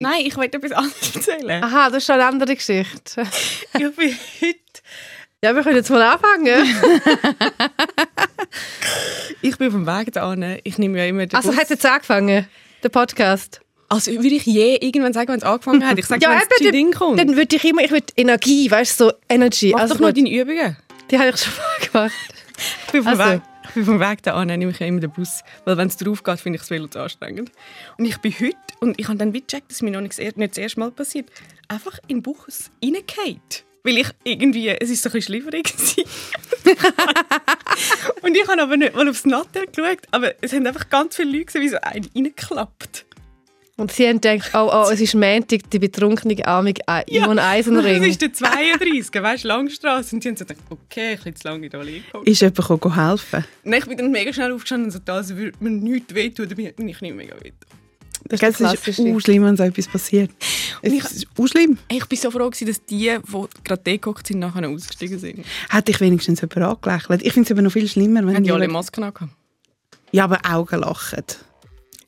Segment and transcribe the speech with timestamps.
[0.00, 1.62] Nein, ich wollte etwas anderes erzählen.
[1.64, 3.22] Aha, das ist schon eine andere Geschichte.
[3.78, 4.58] Ich bin heute...
[5.42, 6.46] Ja, wir können jetzt mal anfangen.
[9.40, 10.58] Ich bin auf dem Weg dahin.
[10.64, 11.60] Ich nehme ja immer den Also Bus.
[11.60, 12.48] hat jetzt angefangen,
[12.82, 13.60] der Podcast.
[13.88, 15.96] Also würde ich je irgendwann sagen, wenn es angefangen hat?
[15.98, 17.18] Ich sage, wenn es zu Ding kommt.
[17.20, 19.70] dann würde ich immer, ich würde Energie, weißt du, so Energy.
[19.72, 20.76] Mach also doch gut, deine Übungen.
[21.10, 22.34] die habe ich schon mal gemacht.
[22.86, 23.32] Ich bin vom Also.
[23.34, 23.42] Weg,
[23.72, 25.42] vom Weg dahin, nehme ich immer den Bus.
[25.64, 27.50] Weil wenn es drauf geht, finde ich das Velo zu anstrengend.
[27.96, 30.58] Und ich bin heute, und ich habe dann gecheckt, dass mir noch nicht nicht das
[30.58, 31.30] erste Mal passiert,
[31.68, 33.40] einfach in den Bus reingefallen.
[33.84, 35.72] Weil ich irgendwie, es ist so ein bisschen schlieferig.
[38.22, 41.30] Und ich habe aber nicht mal aufs Nattel geschaut, aber es haben einfach ganz viele
[41.30, 43.06] Leute gesehen, wie so ein reingeklappt.
[43.78, 48.00] Und sie haben gedacht, oh, oh, es ist Montag, die betrunkene Armig Ivan Eisenring.
[48.00, 50.16] Das ist der 32, weißt du, Langstrasse.
[50.16, 52.04] Und sie haben so gedacht, okay, ich habe zu lange da liegen.
[52.24, 53.44] Ist jemand gekommen helfen?
[53.62, 56.48] Nein, ich bin dann mega schnell aufgestanden und so, da als würde mir nichts wehtun,
[56.48, 57.52] dabei hat mir nicht mega wehtun.
[58.24, 60.30] Das Gell, ist Es ist auch schlimm, wenn so etwas passiert.
[60.82, 61.78] Es ich- ist auch schlimm.
[61.88, 63.18] Ich war so froh, dass die, die
[63.62, 65.44] gerade dort sind, nachher ausgestiegen sind.
[65.70, 67.22] Hätte ich wenigstens jemand angelächelt.
[67.22, 69.32] Ich finde es aber noch viel schlimmer, wenn Haben die alle Masken angehabt?
[70.10, 71.22] Ja, aber Augen lachen.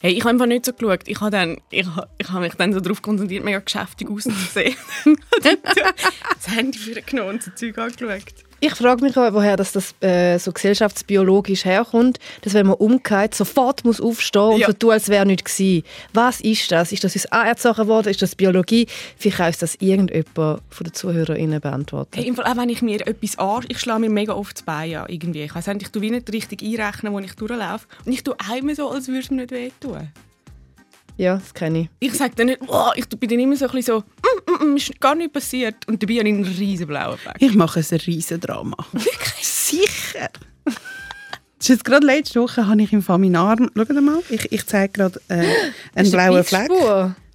[0.03, 1.07] Hey, ich habe einfach nicht so geschaut.
[1.07, 4.75] Ich habe, ich, ich habe mich dann so darauf konzentriert, mega geschäftig auszusehen.
[5.43, 8.50] das Handy vorgenommen und so Zeug angeschaut.
[8.63, 13.35] Ich frage mich auch, woher das, das äh, so gesellschaftsbiologisch herkommt, dass wenn man umgeht,
[13.35, 14.67] sofort muss aufstehen und Ja.
[14.67, 15.83] so tun, als wäre nichts gewesen.
[16.13, 16.93] Was ist das?
[16.93, 18.09] Ist das uns anerzogen worden?
[18.11, 18.87] Ist das Biologie?
[19.17, 22.11] Vielleicht kann uns das irgendjemand von den ZuhörerInnen beantworten.
[22.19, 23.65] Hey, im Fall, auch wenn ich mir etwas an...
[23.69, 25.43] Ich schlage mir mega oft das Bein an, irgendwie.
[25.45, 27.87] Ich weiss nicht, ich tue wie nicht richtig einrechnen, wo ich durchlaufe.
[28.05, 30.09] Und ich tue immer so, als würde es mir nicht wehtun.
[31.21, 31.89] Ja, das kenne ich.
[31.99, 34.73] Ich sage dann nicht, oh, ich bin dann immer so ein bisschen so, mm, mm,
[34.73, 35.87] mm, ist gar nichts passiert.
[35.87, 37.35] Und dabei habe ich einen riesen blauen Fleck.
[37.41, 38.77] Ich mache ein riesen Drama.
[38.93, 39.47] Wirklich?
[39.47, 40.31] Sicher.
[40.65, 40.75] Das
[41.59, 43.71] ist jetzt gerade letzte Woche habe ich im Fall meinen Arm.
[43.77, 45.45] Schau mal, ich, ich zeige gerade äh,
[45.95, 46.71] einen blauen Fleck.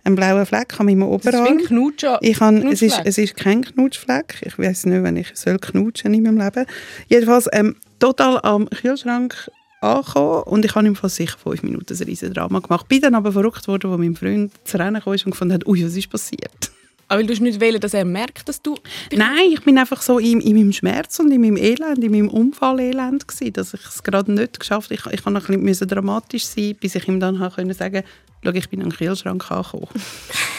[0.04, 1.48] Einen blauen Fleck an meinem Das ist Oberarm.
[1.48, 2.06] ein Knutsch.
[2.22, 4.42] Ich habe, es, ist, es ist kein Knutschfleck.
[4.42, 6.66] Ich weiß nicht, wenn ich soll knutschen in meinem Leben.
[7.08, 12.04] Jedenfalls ähm, total am Kühlschrank angekommen und ich habe im Fall sicher fünf Minuten ein
[12.04, 12.88] riesen Drama gemacht.
[12.88, 15.86] Bin dann aber verrückt worden, wo mein Freund zu Rennen kam und gefunden hat, ui,
[15.86, 16.72] was ist passiert?
[17.08, 18.76] Aber weil du nicht wählen, dass er merkt, dass du...
[19.12, 22.30] Nein, ich bin einfach so in, in meinem Schmerz und in meinem Elend, in meinem
[22.30, 24.96] Unfallelend gewesen, dass ich es gerade nicht geschafft habe.
[25.14, 28.04] Ich, ich noch ein bisschen dramatisch sein, bis ich ihm dann können sagen
[28.44, 29.88] schau, ich bin an den Kühlschrank angekommen.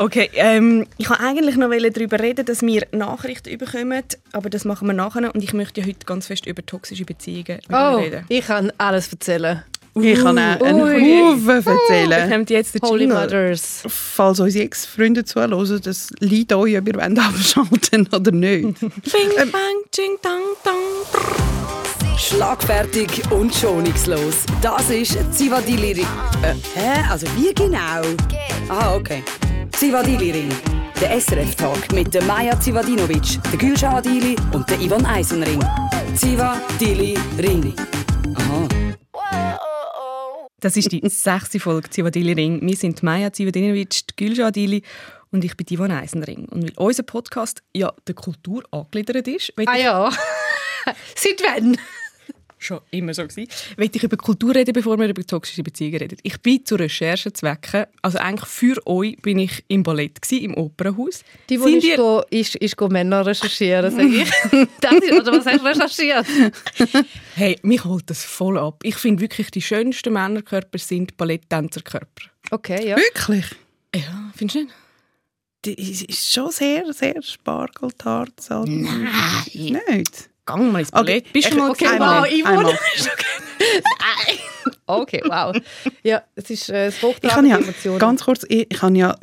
[0.00, 4.86] Okay, ähm, ich wollte eigentlich noch darüber reden, dass wir Nachrichten bekommen, aber das machen
[4.86, 5.34] wir nachher.
[5.34, 8.24] Und ich möchte ja heute ganz fest über toxische Beziehungen Oh, reden.
[8.28, 9.64] ich kann alles erzählen.
[10.00, 10.80] Ich kann auch einen.
[11.50, 12.30] Haufen erzählen.
[12.30, 13.20] Kommt jetzt der Holy Jingle.
[13.22, 13.82] Mothers.
[13.88, 18.78] Falls unsere Ex-Freunde zuhören, das liegt euch, ob ihr wollt abschalten oder nicht.
[18.80, 19.50] Bing, bang,
[19.90, 20.74] ching, dang, dang.
[22.16, 24.44] Schlagfertig und schonungslos.
[24.62, 25.90] Das ist Zivadili.
[26.42, 27.04] Äh, hä?
[27.10, 28.02] Also wie genau?
[28.68, 29.22] Ah, okay.
[29.78, 30.50] Zivadili Ring.
[31.00, 35.62] Der SRF-Tag mit der Maja Zivadinovic, der Gülşah Adili und der Ivan Eisenring.
[36.16, 37.72] Zivadili Ring.
[38.34, 38.68] Aha.
[40.58, 42.60] Das ist die sechste Folge Zivadili Ring.
[42.60, 44.82] Wir sind Maja Zivadinovic, die Gülşah Adili
[45.30, 46.48] und ich bin Ivan Eisenring.
[46.48, 50.10] Und weil unser Podcast ja der Kultur angegliedert ist, Ah ja.
[51.14, 51.78] Seit wann?
[52.58, 56.18] Schon immer so gewesen, will ich über Kultur reden, bevor wir über toxische Beziehungen reden.
[56.22, 61.22] Ich bin zu Recherchezwecken, also eigentlich für euch bin ich im Ballett gewesen, im Opernhaus.
[61.48, 64.30] Die, die Sind ihr- go, ist, ist go Männer recherchieren, sage ich.
[64.80, 66.26] das ist, oder was hast du recherchiert?
[67.34, 68.80] Hey, mich holt das voll ab.
[68.82, 72.24] Ich finde wirklich, die schönsten Männerkörper sind Balletttänzerkörper.
[72.50, 72.96] Okay, ja.
[72.96, 73.44] Wirklich?
[73.94, 74.74] Ja, findest du nicht?
[75.64, 78.40] Die ist schon sehr, sehr spargeltart.
[78.40, 78.64] So.
[78.64, 79.08] Nein.
[79.52, 80.30] Nicht?
[80.48, 81.24] Gang mal ins Ballett.
[81.24, 82.00] Okay, Bist du mal okay, gesehen?
[82.00, 82.78] wow, Einmal, ich einmal.
[84.86, 85.54] Okay, wow.
[86.02, 87.98] Ja, es ist äh, das Ich habe hochtrabende ja, Emotionen.
[87.98, 89.14] ganz kurz, ich, ich habe ja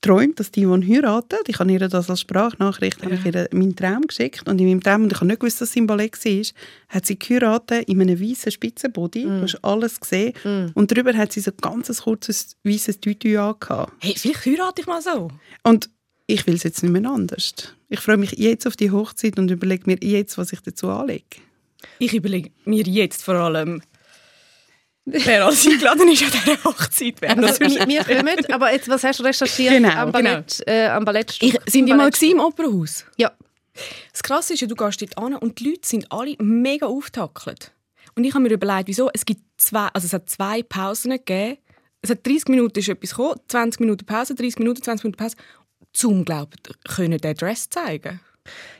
[0.00, 1.42] geträumt, dass die Yvonne heiratet.
[1.46, 4.48] Ich habe ihr das als Sprachnachricht habe ich ihr meinen Traum geschickt.
[4.48, 6.42] Und in meinem Traum, und ich habe nicht gewusst, dass sie im Ballett war,
[6.88, 9.22] hat sie geheiratet in einem weißen Spitzenbody.
[9.22, 10.32] Du hast alles gesehen.
[10.74, 13.92] Und darüber hat sie so ganz ein kurzes weißes Tütü angehabt.
[14.00, 15.28] Hey, vielleicht heirate ich mal so.
[15.62, 15.88] Und
[16.32, 17.52] ich will es jetzt nicht mehr anders.
[17.88, 21.24] Ich freue mich jetzt auf die Hochzeit und überlege mir jetzt, was ich dazu anlege.
[21.98, 23.82] Ich überlege mir jetzt vor allem,
[25.04, 27.16] wer alles eingeladen ist an dieser Hochzeit.
[27.20, 30.62] Wer das Also, wir, wir kommen, aber jetzt, was hast du recherchiert Genau, am Ballett,
[30.66, 31.48] äh, am Ballettstück?
[31.48, 33.04] ich, sind die mal im Opernhaus?
[33.18, 33.32] Ja.
[34.12, 37.72] Das Krasse ist ja, du gehst dort an und die Leute sind alle mega aufgetackelt.
[38.14, 39.10] Und ich habe mir überlegt, wieso.
[39.12, 41.56] Es gibt zwei, also es hat zwei Pausen gegeben.
[42.02, 45.36] Es hat 30 Minuten ist etwas gekommen, 20 Minuten Pause, 30 Minuten, 20 Minuten Pause.
[45.92, 46.52] Zum glauben,
[46.88, 48.20] können den Dress zeigen.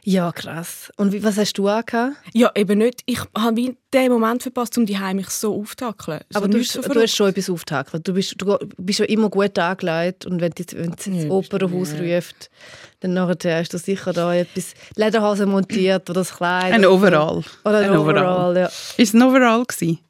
[0.05, 0.91] Ja, krass.
[0.97, 2.17] Und wie, was hast du angehabt?
[2.33, 3.03] Ja, eben nicht.
[3.07, 6.21] Ich habe den Moment verpasst, um die mich so aufzutackeln.
[6.31, 8.09] So Aber du, nicht hast, so du hast schon etwas aufgetackelt.
[8.09, 11.31] Du bist, du bist ja immer gut angelegt und wenn du wenn du ins Ja,
[11.31, 12.51] Opernhaus ruft,
[13.01, 16.73] dann nachher hast du sicher da etwas Lederhosen montiert oder das Kleid.
[16.73, 17.45] Ein Overall.
[17.65, 18.57] Oder ein, Ein Overall, Overall.
[18.57, 18.67] ja.
[18.67, 20.01] Ist es ein Overall gewesen?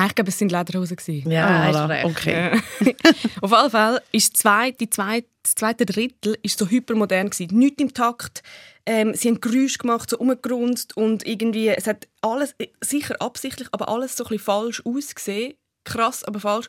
[0.00, 0.96] Nein, ich glaube, es sind Lederhosen.
[0.96, 1.30] gewesen.
[1.30, 2.04] Ja, Ah, recht.
[2.06, 2.52] Okay.
[3.42, 7.58] Auf jeden Fall ist das zweite, die zweite, das zweite Drittel ist so hypermodern gewesen.
[7.58, 8.42] Nicht im Takt.
[8.86, 13.90] Ähm, sie haben Geräusche gemacht, so umgerunzt und irgendwie, es hat alles, sicher absichtlich, aber
[13.90, 15.52] alles so ein bisschen falsch ausgesehen.
[15.84, 16.68] Krass, aber falsch.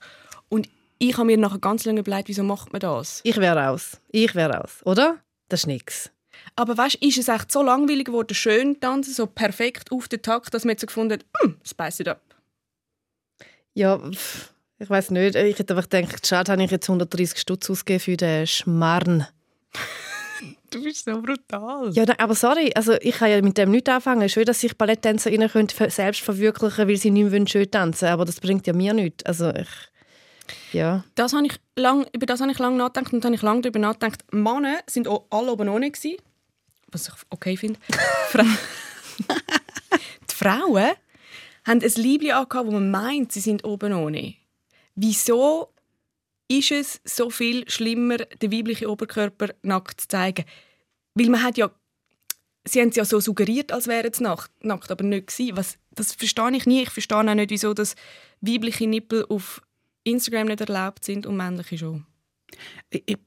[0.50, 0.68] Und
[1.00, 3.22] ich habe mir nachher ganz lange überlegt, wieso macht man das?
[3.24, 4.02] Ich wäre raus.
[4.12, 5.20] Ich wäre raus, oder?
[5.48, 6.12] Das ist nichts.
[6.58, 10.54] Aber weißt, ist es echt so langweilig geworden, schön tanzen, so perfekt auf den Takt,
[10.54, 12.22] dass man jetzt so gefunden hat, hm, spice it up.
[13.74, 14.00] Ja,
[14.80, 15.36] ich weiß nicht.
[15.36, 19.28] Ich hätte einfach gedacht, schade, habe ich jetzt 130 Stutz ausgegeben für den Schmarrn.
[20.72, 21.92] Du bist so brutal.
[21.94, 24.28] Ja, nein, aber sorry, also ich kann ja mit dem nicht anfangen.
[24.30, 28.40] Schön, dass sich Balletttänzerinnen können selbst verwirklichen weil sie nicht mehr schön tanzen aber das
[28.40, 29.26] bringt ja mir nichts.
[29.26, 29.68] Also ich,
[30.72, 31.04] ja.
[31.16, 33.80] Das habe ich lang, über das habe ich lange nachgedacht und habe ich lange darüber
[33.80, 34.24] nachgedacht.
[34.32, 36.18] Männer sind auch alle oben ohne gewesen,
[36.92, 37.80] was ich okay finde.
[40.32, 40.92] Die Frauen
[41.72, 44.36] haben ein Liebling angehabt, wo man meint, sie sind oben ohne.
[44.96, 45.74] Wieso
[46.48, 50.46] ist es so viel schlimmer, den weiblichen Oberkörper nackt zu zeigen?
[51.16, 51.72] Weil man hat ja
[52.64, 55.58] sie haben es ja so suggeriert, als wären sie nackt, nackt aber nicht gewesen.
[55.58, 56.84] Was, das verstehe ich nie.
[56.84, 57.96] Ich verstehe auch nicht, wieso das
[58.42, 59.62] weibliche Nippel auf
[60.04, 62.06] Instagram nicht erlaubt sind und männliche schon.
[62.90, 63.18] Ich-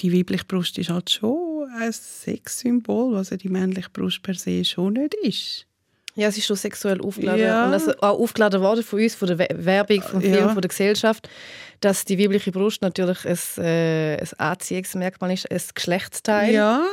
[0.00, 4.64] Die weibliche Brust ist halt schon ein Sexsymbol, was ja die männliche Brust per se
[4.66, 5.66] schon nicht ist.
[6.14, 7.40] Ja, es ist schon sexuell aufgeladen.
[7.40, 7.66] Ja.
[7.66, 10.48] Und also auch aufgeladen worden von uns, von der We- Werbung, vom Film, Ja.
[10.52, 11.28] von der Gesellschaft,
[11.80, 16.52] dass die weibliche Brust natürlich ein, äh, ein Anziehungsmerkmal ist, ein Geschlechtsteil.
[16.54, 16.84] Ja,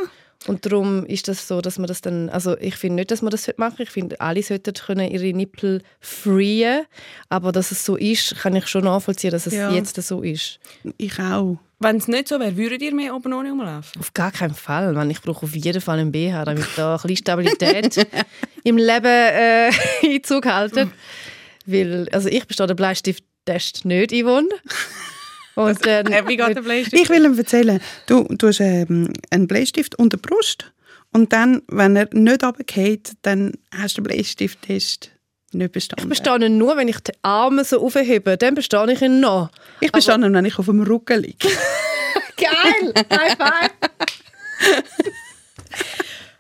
[0.48, 3.30] Und darum ist das so, dass man das dann, also ich finde nicht, dass man
[3.32, 3.84] das machen sollte.
[3.84, 6.86] Ich finde, alle sollten können ihre Nippel freeen.
[7.28, 9.70] Aber dass es so ist, kann ich schon nachvollziehen, dass es Ja.
[9.72, 10.60] jetzt so ist.
[10.98, 11.58] ich auch.
[11.82, 14.00] Wenn es nicht so wäre, würdet ihr mehr oben ohne rumlaufen?
[14.02, 14.94] Auf gar keinen Fall.
[14.94, 18.08] Man, ich brauche auf jeden Fall einen BH, damit da ein bisschen Stabilität
[18.64, 19.72] im Leben äh,
[20.06, 20.92] Einzug halten.
[21.66, 24.48] Weil, also ich bestehe den Bleistifttest nicht, Yvonne.
[25.60, 26.04] Und der
[26.62, 26.94] Bleistift?
[26.94, 30.72] Ich will ihm erzählen, du, du hast ähm, einen Bleistift unter Brust
[31.12, 35.12] und dann, wenn er nicht runterfällt, dann hast du den Bleistifttest
[35.52, 36.06] nicht bestanden.
[36.06, 38.38] ich bestehe ihn nur, wenn ich die Arme so aufhebe.
[38.38, 39.50] Dann bestehe ich ihn noch.
[39.80, 41.48] Ich bestehe ihn, wenn ich auf dem Rücken liege.
[42.38, 42.94] Geil!
[43.12, 43.72] High five!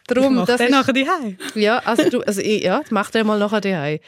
[0.07, 1.07] Darum, das ist, nachher die
[1.53, 3.99] ja, also du, also ich, ja, mach den mal nachher daheim.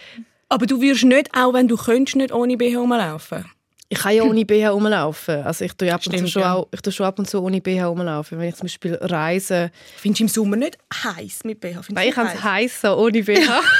[0.49, 3.45] Aber du würdest nicht, auch wenn du könntest, nicht ohne BH rumlaufen.
[3.91, 5.43] Ich kann ja ohne BH rumlaufen.
[5.43, 6.53] Also ich tue ab und zu schon, ja.
[6.53, 8.39] auch, ich tue schon ab und zu ohne BH rumlaufen.
[8.39, 9.69] Wenn ich zum Beispiel reise.
[9.97, 11.83] Findest du im Sommer nicht heiß mit BH?
[11.83, 12.81] Findest Nein, ich kann es heiß?
[12.81, 13.59] so, ohne BH.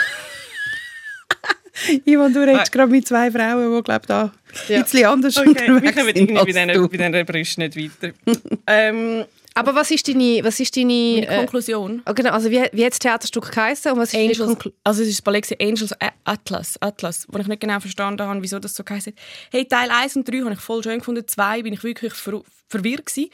[2.06, 4.32] Ivan, du redest gerade mit zwei Frauen, die, glaube da
[4.68, 4.78] Ja.
[4.78, 7.64] ein bisschen anders Okay, wir unterwegs kommen sind irgendwie bei als diesen, bei diesen Brüsten
[7.64, 8.14] nicht weiter.
[8.68, 12.02] ähm, Aber was ist deine, was ist deine, meine äh, Konklusion.
[12.08, 14.72] oh, genau, also wie, wie hat das Theaterstück geheißen und was ist deine Angels, Konklu
[14.84, 15.94] also es ist das Ballett Angels
[16.24, 19.22] Atlas, Atlas, wo ich nicht genau verstanden habe, wieso das so geheißen hat.
[19.52, 22.42] Hey, Teil 1 und 3 habe ich voll schön gefunden, 2 bin ich wirklich ver
[22.70, 23.30] verwirrt gewesen.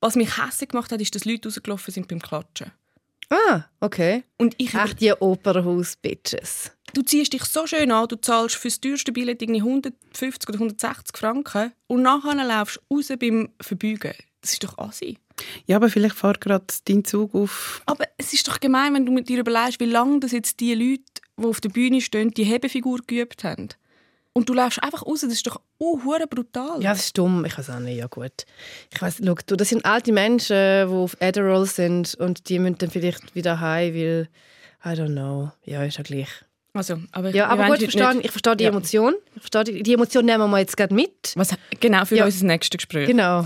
[0.00, 2.70] Was mich hässlich gemacht hat, ist, dass Leute rausgelaufen sind beim Klatschen.
[3.30, 4.24] Ah, okay.
[4.36, 6.72] Und ich Ach, die Opernhaus-Bitches.
[6.94, 10.58] du ziehst dich so schön an, du zahlst für das teuerste Billett irgendwie 150 oder
[10.58, 14.14] 160 Franken und nachher laufst du raus beim Verbeugen.
[14.40, 15.18] Das ist doch assi.
[15.66, 17.82] Ja, aber vielleicht fährt gerade dein Zug auf.
[17.86, 20.74] Aber es ist doch gemein, wenn du mit dir überlegst, wie lange das jetzt die
[20.74, 21.02] Leute,
[21.36, 23.68] die auf der Bühne stehen, die Hebefigur geübt haben.
[24.32, 26.80] Und du läufst einfach raus, das ist doch hure brutal.
[26.82, 27.44] Ja, das ist dumm.
[27.44, 27.96] Ich weiß auch nicht.
[27.96, 28.44] Ja, gut.
[28.94, 30.54] Ich weiß, schau, du, das sind alte Menschen,
[30.88, 34.28] die auf Adderall sind und die müssen dann vielleicht wieder heim, weil,
[34.84, 35.50] I don't know.
[35.64, 36.28] Ja, ist ja gleich.
[36.74, 38.70] Also, aber Ja, aber gut, verstehe, nicht- ich verstehe die Ja.
[38.70, 39.14] Emotion.
[39.34, 41.32] Ich verstehe die, die Emotion nehmen wir jetzt gerade mit.
[41.34, 41.48] Was,
[41.80, 42.24] genau, für Ja.
[42.26, 43.08] unser nächstes Gespräch.
[43.08, 43.44] Genau.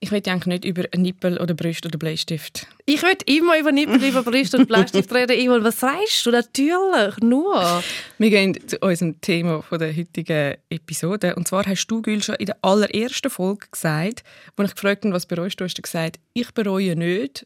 [0.00, 2.68] Ich will eigentlich nicht über Nippel oder Brust oder Bleistift.
[2.86, 5.36] Ich will immer über Nippel, über Brust und Bleistift reden.
[5.36, 6.30] Ivan, was sagst du?
[6.30, 7.82] Natürlich, nur.
[8.18, 11.34] Wir gehen zu unserem Thema von der heutigen Episode.
[11.34, 14.22] Und zwar hast du, Gül, schon in der allerersten Folge gesagt,
[14.56, 17.44] wo ich gefragt habe, was bereust du, hast du gesagt, ich bereue nicht,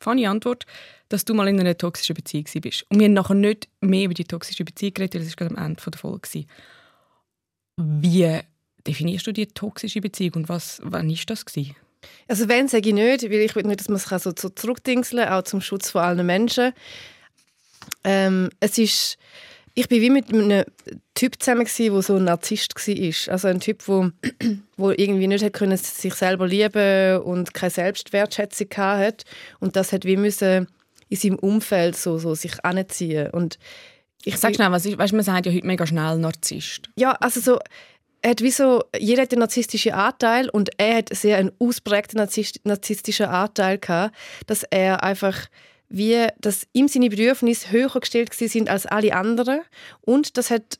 [0.00, 0.66] funny Antwort,
[1.08, 2.86] dass du mal in einer toxischen Beziehung bist.
[2.88, 5.56] Und wir haben nachher nicht mehr über die toxische Beziehung geredet, weil das war gerade
[5.56, 6.20] am Ende der Folge.
[6.20, 6.48] gewesen.
[7.76, 8.40] Wie
[8.88, 11.44] definierst du die toxische Beziehung und was, wann war das?
[11.44, 11.76] Gewesen?
[12.26, 15.42] Also wenn, sage ich nicht, weil ich will nicht, dass man sich so, zurückdingseln auch
[15.42, 16.72] zum Schutz von allen Menschen.
[18.04, 19.18] Ähm, es ist,
[19.74, 20.64] ich bin wie mit einem
[21.14, 23.32] Typ zusammen gsi, der so ein Narzisst war.
[23.32, 24.10] Also ein Typ, wo,
[24.76, 29.24] wo irgendwie nicht hat können sich selber lieben und keine Selbstwertschätzung hatte.
[29.60, 30.68] Und das hat wie müssen
[31.08, 33.30] in seinem Umfeld so, so sich anziehen.
[33.30, 33.58] Und
[34.24, 36.90] ich sag schnell, was ist, weißt, man sagt ja heute mega schnell Narzisst.
[36.96, 37.58] Ja, also so,
[38.22, 42.18] er hat wie so, jeder hat einen narzisstischen Anteil und er hat sehr einen ausprägten
[42.64, 44.14] narzisstischen Anteil gehabt,
[44.46, 45.46] dass er einfach
[45.88, 49.60] wie, dass ihm seine Bedürfnisse höher gestellt sind als alle anderen
[50.00, 50.78] und das hat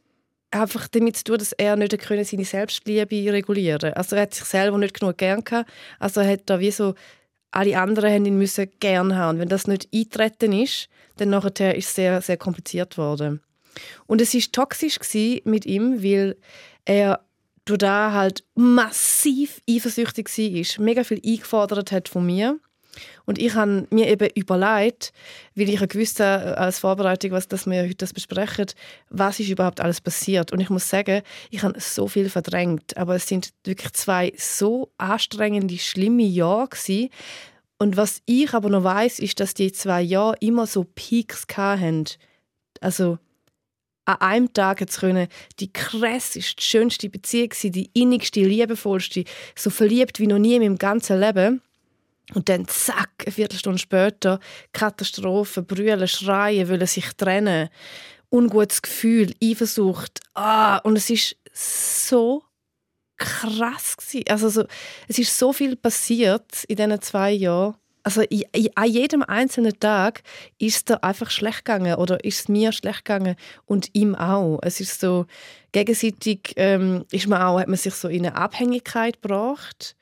[0.51, 4.45] einfach damit zu tun, dass er nicht können seine Selbstliebe regulieren Also er hat sich
[4.45, 5.71] selber nicht genug gern gehabt.
[5.99, 6.95] Also er hat da wie so
[7.51, 9.39] alle anderen haben ihn müssen gern haben.
[9.39, 13.43] Wenn das nicht eintreten ist, dann nachher ist es sehr, sehr kompliziert worden.
[14.07, 14.99] Und es ist toxisch
[15.45, 16.37] mit ihm, weil
[16.85, 17.21] er
[17.69, 22.59] durch da halt massiv eifersüchtig war, mega viel eingefordert hat von mir
[23.27, 25.13] und ich habe mir eben überlegt,
[25.55, 28.67] weil ich gewusst habe, als Vorbereitung, was, dass wir heute das besprechen,
[29.11, 30.53] was ist überhaupt alles passiert.
[30.53, 32.97] Und ich muss sagen, ich habe so viel verdrängt.
[32.97, 37.11] Aber es sind wirklich zwei so anstrengende, schlimme Jahre gewesen.
[37.79, 42.07] Und was ich aber noch weiß, ist, dass die zwei Jahre immer so Peaks hatten.
[42.81, 43.19] Also
[44.09, 45.29] an einem Tag jetzt können
[45.61, 49.25] die krasseste, schönste Beziehung sein, die innigste, liebevollste,
[49.55, 51.61] so verliebt wie noch nie in meinem ganzen Leben.
[52.35, 54.41] Und dann zack, eine Viertelstunde später,
[54.73, 57.69] Katastrophe, brüllen, schreien, wollen sich trennen,
[58.31, 60.21] ungutes Gefühl, Eifersucht.
[60.35, 62.45] Ah, und es ist so
[63.19, 63.97] krass.
[64.29, 64.65] Also so,
[65.07, 67.75] es ist so viel passiert in diesen zwei Jahren.
[68.09, 70.23] Also an jedem einzelnen Tag
[70.57, 73.37] ist es einfach schlecht gegangen oder ist mir schlecht gegangen
[73.67, 74.61] und ihm auch.
[74.63, 75.27] Es ist so
[75.73, 79.95] gegenseitig ähm, ist man auch, hat man sich so in eine Abhängigkeit gebracht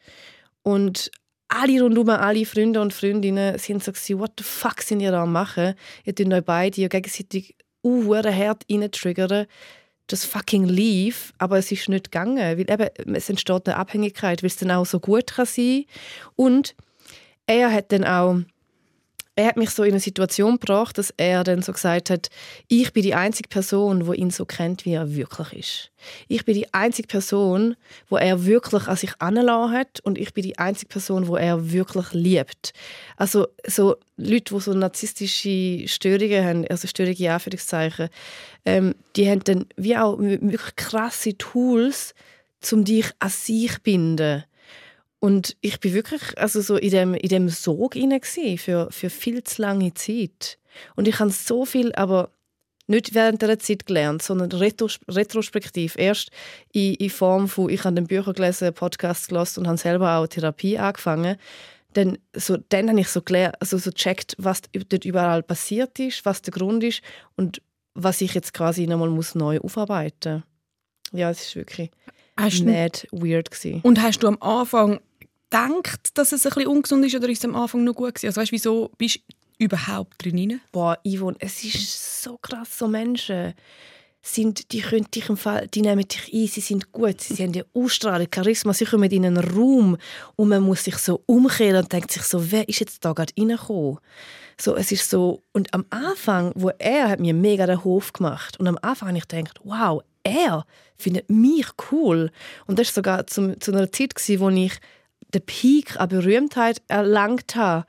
[0.62, 1.10] und
[1.48, 5.24] alle rundum, alle Freunde und Freundinnen sind so gewesen, what the fuck sind ihr da
[5.24, 5.74] am machen?
[6.04, 9.46] Ihr tut euch beide gegenseitig uh, hart reintriggern.
[10.06, 14.50] Das fucking lief, aber es ist nicht gegangen, weil eben, es entsteht eine Abhängigkeit, weil
[14.50, 15.86] es dann auch so gut kann sein
[16.36, 16.76] Und
[17.46, 18.40] er hat dann auch
[19.38, 22.30] er hat mich so in eine Situation gebracht, dass er dann so gesagt hat,
[22.68, 25.90] ich bin die einzige Person, wo ihn so kennt, wie er wirklich ist.
[26.26, 27.76] Ich bin die einzige Person,
[28.08, 31.70] wo er wirklich an sich anlassen hat und ich bin die einzige Person, wo er
[31.70, 32.72] wirklich liebt.
[33.18, 38.08] Also so Leute, die so narzisstische Störungen haben, also Störungen Anführungszeichen,
[38.64, 42.14] ähm, die haben dann wie auch wirklich krasse Tools,
[42.72, 44.44] um dich an sich zu binden.
[45.18, 47.96] Und ich bin wirklich also so in dem, in dem Sog
[48.58, 50.58] für, für viel zu lange Zeit.
[50.94, 52.30] Und ich habe so viel, aber
[52.86, 55.96] nicht während der Zeit gelernt, sondern retrospektiv.
[55.96, 56.30] Erst
[56.72, 60.26] in, in Form von, ich habe den Bücher gelesen, Podcasts gelesen und habe selber auch
[60.26, 61.36] Therapie angefangen.
[61.94, 63.22] Dann, so, dann habe ich so
[63.58, 67.00] also so gecheckt, was dort überall passiert ist, was der Grund ist
[67.36, 67.62] und
[67.94, 71.20] was ich jetzt quasi nochmal muss neu aufarbeiten muss.
[71.20, 71.90] Ja, es ist wirklich
[72.36, 73.80] hast mad weird gewesen.
[73.82, 75.00] Und hast du am Anfang
[75.50, 78.26] gedacht, dass es ein bisschen ungesund ist oder ist es am Anfang noch gut gewesen?
[78.26, 79.20] Also weißt, wieso bist
[79.58, 80.60] du überhaupt drin?
[80.72, 83.54] Boah, Yvonne, es ist so krass, so Menschen
[84.26, 87.52] sind, die können dich im Fall, die nehmen dich ein, sie sind gut, sie haben
[87.52, 89.96] die Ausstrahlung, Charisma, sie kommen in einen Raum
[90.34, 93.32] und man muss sich so umkehren und denkt sich so, wer ist jetzt da gerade
[93.38, 93.98] reingekommen?
[94.58, 98.58] So, es ist so, und am Anfang, wo er hat mir mega den Hof gemacht
[98.58, 100.66] und am Anfang habe ich gedacht, wow, er
[100.96, 102.30] findet mich cool.
[102.66, 104.72] Und das war sogar zum, zu einer Zeit, gewesen, wo ich
[105.34, 107.86] den Peak an Berühmtheit erlangt habe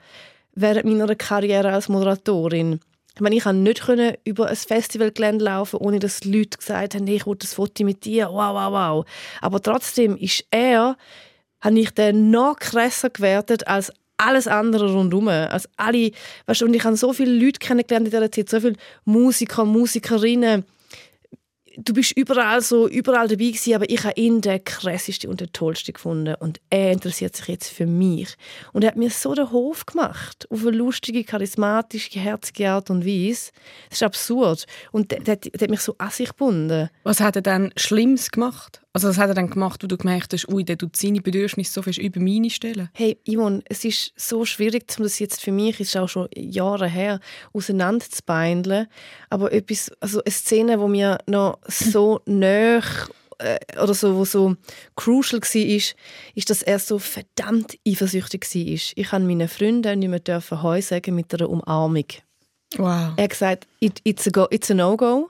[0.53, 2.79] während meiner Karriere als Moderatorin.
[3.13, 7.15] Ich meine, ich konnte nicht über ein Festivalgelände laufen, ohne dass Leute gesagt haben, hey,
[7.15, 9.05] ich will das Foto mit dir, wow, wow, wow.
[9.41, 10.97] Aber trotzdem ist er,
[11.61, 15.29] habe ich den noch krasser gewertet als alles andere rundherum.
[15.29, 16.11] Als alle,
[16.45, 18.75] weißt du, und ich habe so viele Leute kennengelernt in dieser Zeit, so viele
[19.05, 20.65] Musiker, Musikerinnen,
[21.77, 25.51] du bist überall so überall dabei gewesen, aber ich habe ihn der krasseste und der
[25.51, 28.35] tollste gefunden und er interessiert sich jetzt für mich
[28.73, 33.05] und er hat mir so den Hof gemacht auf eine lustige, charismatische, herzige Art und
[33.05, 33.51] Weise.
[33.89, 36.89] Das ist absurd und der, der, der hat mich so an sich gebunden.
[37.03, 38.81] Was hat er dann Schlimmes gemacht?
[38.97, 41.71] Also was hat er dann gemacht, wo du gemerkt hast, ui, der tut seine Bedürfnisse
[41.71, 42.89] so fest über meine stellen?
[42.95, 46.87] Hey, Imon, es ist so schwierig, um das jetzt für mich, ist auch schon Jahre
[46.87, 47.19] her,
[47.53, 48.87] auseinanderzubeindeln.
[49.29, 52.97] Aber etwas, also eine Szene, wo mir noch so äh,
[53.79, 54.55] oder so, wo so
[54.95, 55.95] crucial war, ist,
[56.33, 58.93] ist, dass er so verdammt eifersüchtig war.
[58.95, 62.07] Ich habe meinen Freunden nicht mehr dürfen Heu sagen mit einer Umarmung.
[62.77, 63.13] Wow.
[63.15, 65.29] Er hat gesagt, It, it's, a it's a no-go.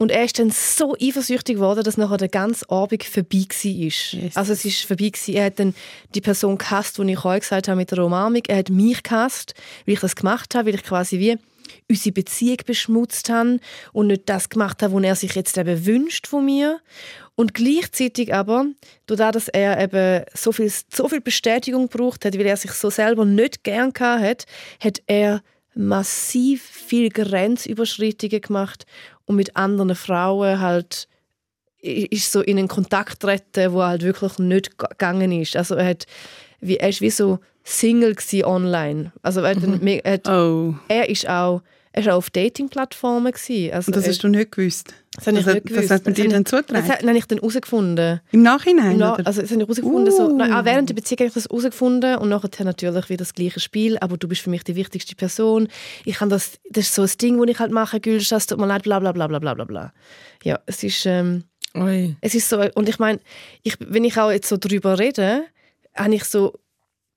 [0.00, 3.70] Und er ist dann so eifersüchtig geworden, dass nachher der ganze Abend vorbei war.
[3.70, 4.34] Yes.
[4.34, 5.34] Also es ist vorbei gewesen.
[5.34, 5.74] Er hat dann
[6.14, 8.40] die Person gehasst, die ich euch gesagt habe mit der Umarmung.
[8.48, 9.52] Er hat mich gehasst,
[9.84, 11.36] weil ich das gemacht habe, weil ich quasi wie
[11.86, 13.60] unsere Beziehung beschmutzt habe
[13.92, 16.80] und nicht das gemacht habe, was er sich jetzt eben wünscht von mir.
[17.34, 18.68] Und gleichzeitig aber,
[19.04, 22.88] dadurch, dass er eben so viel, so viel Bestätigung gebraucht hat, weil er sich so
[22.88, 24.46] selber nicht gern hat,
[24.82, 25.42] hat er
[25.74, 28.86] massiv viel Grenzüberschreitungen gemacht
[29.30, 31.06] und mit anderen Frauen halt
[31.80, 35.56] ist so in einen Kontakt treten, wo halt wirklich nicht gegangen ist.
[35.56, 36.04] Also er hat
[36.60, 39.12] wie er ist wie so Single online.
[39.22, 39.86] Also er, hat, Mhm.
[40.04, 40.74] er, hat, Oh.
[40.88, 43.32] er ist auch er ist auch auf Dating-Plattformen.
[43.72, 44.94] Also Und das hast du nicht gewusst?
[45.16, 45.90] das habe ich das, nicht hat- gewusst.
[45.90, 46.86] Das hat man dir dann zugetragen?
[46.88, 48.20] Das habe ich dann herausgefunden.
[48.30, 48.98] Im Nachhinein?
[49.00, 49.26] Ja, oder?
[49.26, 50.12] also das habe ich herausgefunden.
[50.14, 50.36] So, Uh.
[50.36, 53.58] nein, auch während der Beziehung habe ich das herausgefunden und nachher natürlich wieder das gleiche
[53.60, 55.68] Spiel, aber du bist für mich die wichtigste Person.
[56.04, 58.58] Ich kann das, das ist so ein Ding, das ich halt mache, Gülsch, das tut
[58.58, 59.92] mir leid, bla bla bla bla bla bla bla.
[60.44, 61.44] Ja, es ist, ähm,
[61.76, 62.16] Ui.
[62.20, 63.18] es ist so, und ich meine,
[63.62, 65.42] ich, wenn ich auch jetzt so drüber rede,
[65.96, 66.54] habe ich so,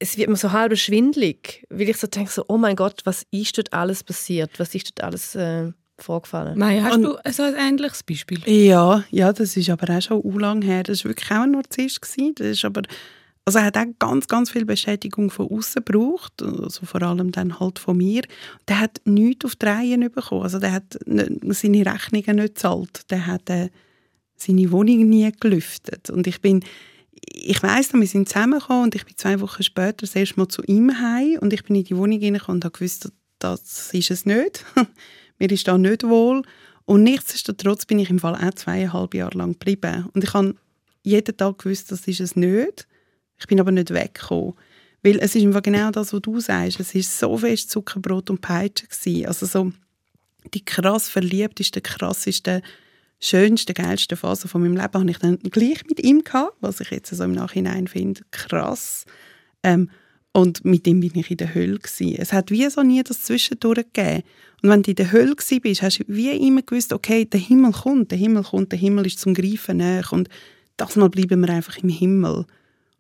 [0.04, 3.26] es wird mir so halb schwindlig, weil ich so denke, so, oh mein Gott, was
[3.32, 4.52] ist dort alles passiert?
[4.60, 6.58] Was ist dort alles äh, vorgefallen?
[6.60, 8.42] Maya, hast Und- du so ein ähnliches Beispiel?
[8.46, 10.84] Ja, ja, das ist aber auch schon lang her.
[10.84, 12.02] Das war wirklich auch ein Narzisst.
[12.02, 12.36] gewesen.
[12.36, 12.82] Das ist aber,
[13.46, 17.60] also er hat auch ganz, ganz viel Bestätigung von außen gebraucht, also vor allem dann
[17.62, 18.24] halt von mir.
[18.68, 19.66] Der hat nichts auf die
[20.10, 20.44] bekommen.
[20.44, 23.10] Also der hat ne- seine Rechnungen nicht gezahlt.
[23.10, 23.70] Der hat äh,
[24.36, 26.10] seine Wohnung nie gelüftet.
[26.10, 26.64] Und ich bin,
[27.32, 30.62] ich noch, wir sind zusammengekommen und ich bin zwei Wochen später das erste Mal zu
[30.64, 34.26] ihm heim und ich bin in die Wohnung reingekommen und habe gewusst, das ist es
[34.26, 34.66] nicht.
[35.40, 36.44] Mir ist da nicht wohl.
[36.86, 40.10] Und nichtsdestotrotz bin ich im Fall auch zweieinhalb Jahre lang geblieben.
[40.14, 40.56] Und ich habe
[41.02, 42.88] jeden Tag gewusst, das ist es nicht.
[43.40, 44.54] Ich bin aber nicht weggekommen.
[45.02, 46.80] Weil es ist genau das, was du sagst.
[46.80, 49.26] Es ist so fest Zuckerbrot und Peitsche gewesen.
[49.26, 49.72] Also so
[50.54, 52.62] die krass verliebteste, krasseste,
[53.28, 56.92] schönste, geilste Phase von meinem Leben habe ich dann gleich mit ihm gehabt, was ich
[56.92, 59.06] jetzt so im Nachhinein finde, krass.
[59.64, 59.90] Ähm,
[60.34, 62.16] und mit ihm bin ich in der Hölle gewesen.
[62.18, 64.24] Es hat wie so nie das Zwischendurch gegeben.
[64.62, 67.40] Und wenn du in der Hölle gewesen bist, hast du wie immer gewusst, okay, der
[67.40, 70.30] Himmel kommt, der Himmel kommt, der Himmel ist zum Greifen näher und
[70.76, 72.46] das Mal bleiben wir einfach im Himmel.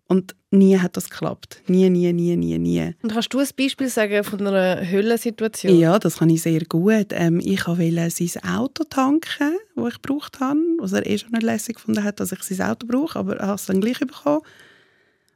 [0.08, 1.62] Und nie hat das geklappt.
[1.68, 2.94] Nie, nie, nie, nie, nie.
[3.02, 5.78] Und kannst du ein Beispiel sagen von einer Höllensituation?
[5.80, 7.08] Ja, das kann ich sehr gut.
[7.12, 11.44] Ähm, ich wollte sein Auto tanken, das ich gebraucht habe, was er eh schon nicht
[11.44, 14.42] lässig gefunden hat, dass ich sein Auto brauche, aber er hat es dann gleich bekommen.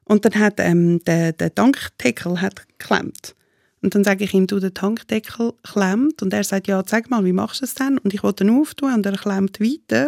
[0.03, 3.35] Und dann hat ähm, der, der Tankdeckel hat geklemmt.
[3.81, 6.21] Und dann sage ich ihm, du, der Tankdeckel klemmt.
[6.21, 7.97] Und er sagt, ja, sag mal, wie machst du es denn?
[7.97, 10.07] Und ich wollte ihn auftun und er klemmt weiter.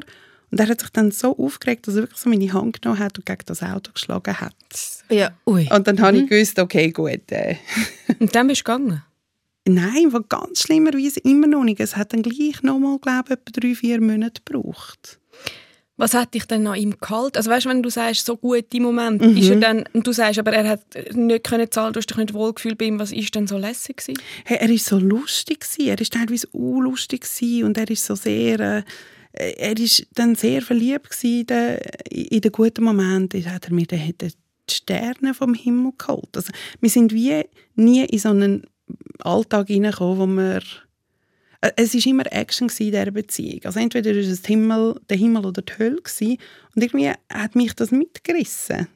[0.52, 3.18] Und er hat sich dann so aufgeregt, dass er wirklich so meine Hand genommen hat
[3.18, 4.54] und gegen das Auto geschlagen hat.
[5.10, 5.32] Ja.
[5.46, 5.68] Ui.
[5.72, 7.56] Und dann habe ich gewusst, okay, gut, äh,
[8.20, 9.04] Und dann bist du gegangen?
[9.68, 11.80] Nein, was ganz schlimmerweise immer noch nicht.
[11.80, 15.20] Es hat dann gleich noch mal, glaube ich, etwa drei, vier Monate gebraucht.
[15.98, 17.36] Was hat dich denn an ihm gehalten?
[17.38, 19.36] Also weißt, wenn du sagst, so gute Moment, Mhm.
[19.38, 20.82] ist er dann, und du sagst, aber er hat
[21.14, 23.98] nicht können zahlen, du hast dich nicht wohlgefühlt bei ihm, was ist denn so lässig
[23.98, 24.20] gewesen?
[24.46, 25.90] Hey, er ist so lustig gewesen.
[25.90, 28.84] Er ist teilweise unlustig gewesen und er ist so sehr, äh,
[29.34, 34.14] er ist dann sehr verliebt in den- In den guten Momenten hat er mir dann
[34.18, 34.32] die
[34.70, 36.36] Sterne vom Himmel geholt.
[36.36, 37.44] Also, wir sind wie
[37.76, 38.66] nie in so einen
[39.20, 40.62] Alltag hineingekommen, wo wir
[41.62, 43.60] Äh, es ist immer Action in dieser Beziehung.
[43.66, 46.38] Also entweder ist es Himmel, der Himmel oder die Hölle gewesen.
[46.76, 48.88] und irgendwie hat mich das mitgerissen.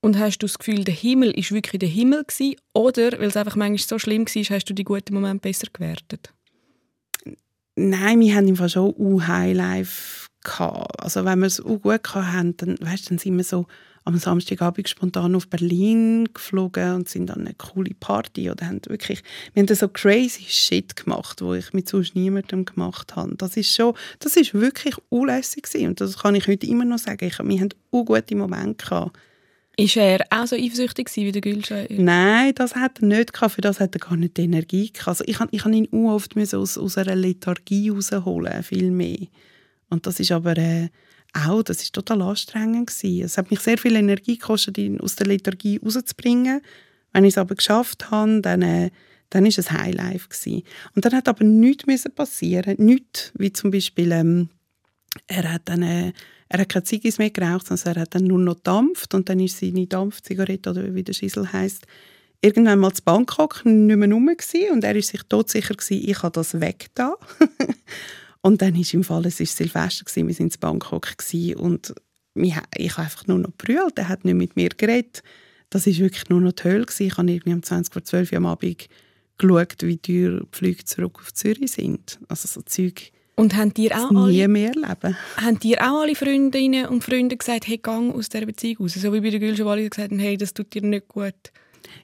[0.00, 3.36] Und hast du das Gefühl, der Himmel ist wirklich der Himmel gewesen, oder, weil es
[3.36, 6.32] einfach manchmal so schlimm war, hast du die guten Momente besser gewertet?
[7.76, 11.02] Nein, wir haben im Fall schon u Highlife gehabt.
[11.02, 13.66] Also wenn wir es u gut gehabt haben, dann, weißt, dann sind wir so
[14.04, 19.22] am Samstagabend spontan auf Berlin geflogen und sind an eine coole Party oder haben wirklich,
[19.54, 23.34] wir haben so crazy Shit gemacht, wo ich mit sonst niemandem gemacht habe.
[23.36, 25.88] Das ist schon, das ist wirklich unlässig gewesen.
[25.88, 27.24] und das kann ich heute immer noch sagen.
[27.24, 29.18] Ich, wir haben u gute Momente gehabt.
[29.76, 31.84] Ist er auch so eifersüchtig wie der Gülscha?
[31.88, 33.54] Nein, das hat er nicht gehabt.
[33.54, 35.08] Für das hat er gar nicht die Energie gehabt.
[35.08, 39.26] Also ich, ich ihn u oft aus, aus einer Lethargie rausholen, viel mehr.
[39.90, 40.88] Und das ist aber äh,
[41.32, 43.24] auch, das ist total anstrengend gewesen.
[43.24, 46.60] Es hat mich sehr viel Energie gekostet, ihn aus der Lethargie rauszubringen.
[47.12, 48.90] Wenn ich es aber geschafft habe, dann, äh,
[49.30, 50.62] dann ist es Highlife gewesen.
[50.94, 51.84] Und dann hat aber nichts
[52.14, 54.48] passieren, nichts, wie zum Beispiel ähm,
[55.26, 56.12] er hat dann äh,
[56.54, 59.40] er hat keine Ziggis mehr geraucht, sondern er hat dann nur noch dampft und dann
[59.40, 61.84] ist seine Dampfzigarette oder wie der Schissel heißt
[62.42, 64.30] irgendwann mal zu Bangkok nicht mehr rum
[64.72, 67.16] und er ist sich todsicher gewesen, ich habe das weg da.
[68.42, 71.08] und dann ist im Fall es ist Silvester gewesen, wir sind in Bangkok
[71.56, 71.94] und
[72.34, 75.24] ich habe einfach nur noch brüllt, er hat nicht mit mir geredet.
[75.70, 77.06] Das ist wirklich nur noch die Hölle gewesen.
[77.06, 78.88] Ich habe irgendwie um 20 vor 12 Uhr am Abend
[79.38, 82.20] geschaut, wie teuer die Flüge zurück auf Zürich sind.
[82.28, 85.16] Also so Zeug Und haben dir auch nie alle, mehr erleben.
[85.36, 88.94] haben dir auch alle Freundinnen und Freunde gesagt, hey, gang aus dieser Beziehung raus?
[88.94, 91.34] So wie bei der alle gesagt haben, hey, das tut dir nicht gut.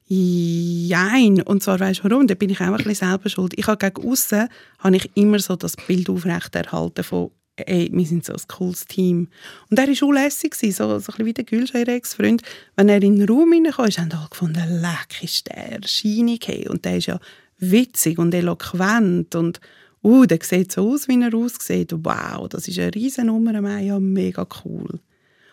[0.06, 1.40] Jein.
[1.42, 2.26] Und zwar, weißt du warum?
[2.26, 3.54] Da bin ich auch ein bisschen selber schuld.
[3.56, 7.30] Ich habe gegen aussen habe ich immer so das Bild aufrechterhalten von
[7.66, 9.28] ey, wir sind so ein cooles Team.
[9.70, 12.42] Und er war unlässig, so, so ein bisschen wie der Gülscha, ihr Ex-Freund.
[12.76, 16.68] Wenn er in den Raum hineinkam, haben alle gefunden, leck, ist der scheinig.
[16.68, 17.20] Und der ist ja
[17.58, 19.60] witzig und eloquent und
[20.02, 21.92] uh, der sieht so aus, wie er aussieht.
[21.92, 25.00] Wow, das ist eine riesen Nummer, Maya, mega cool.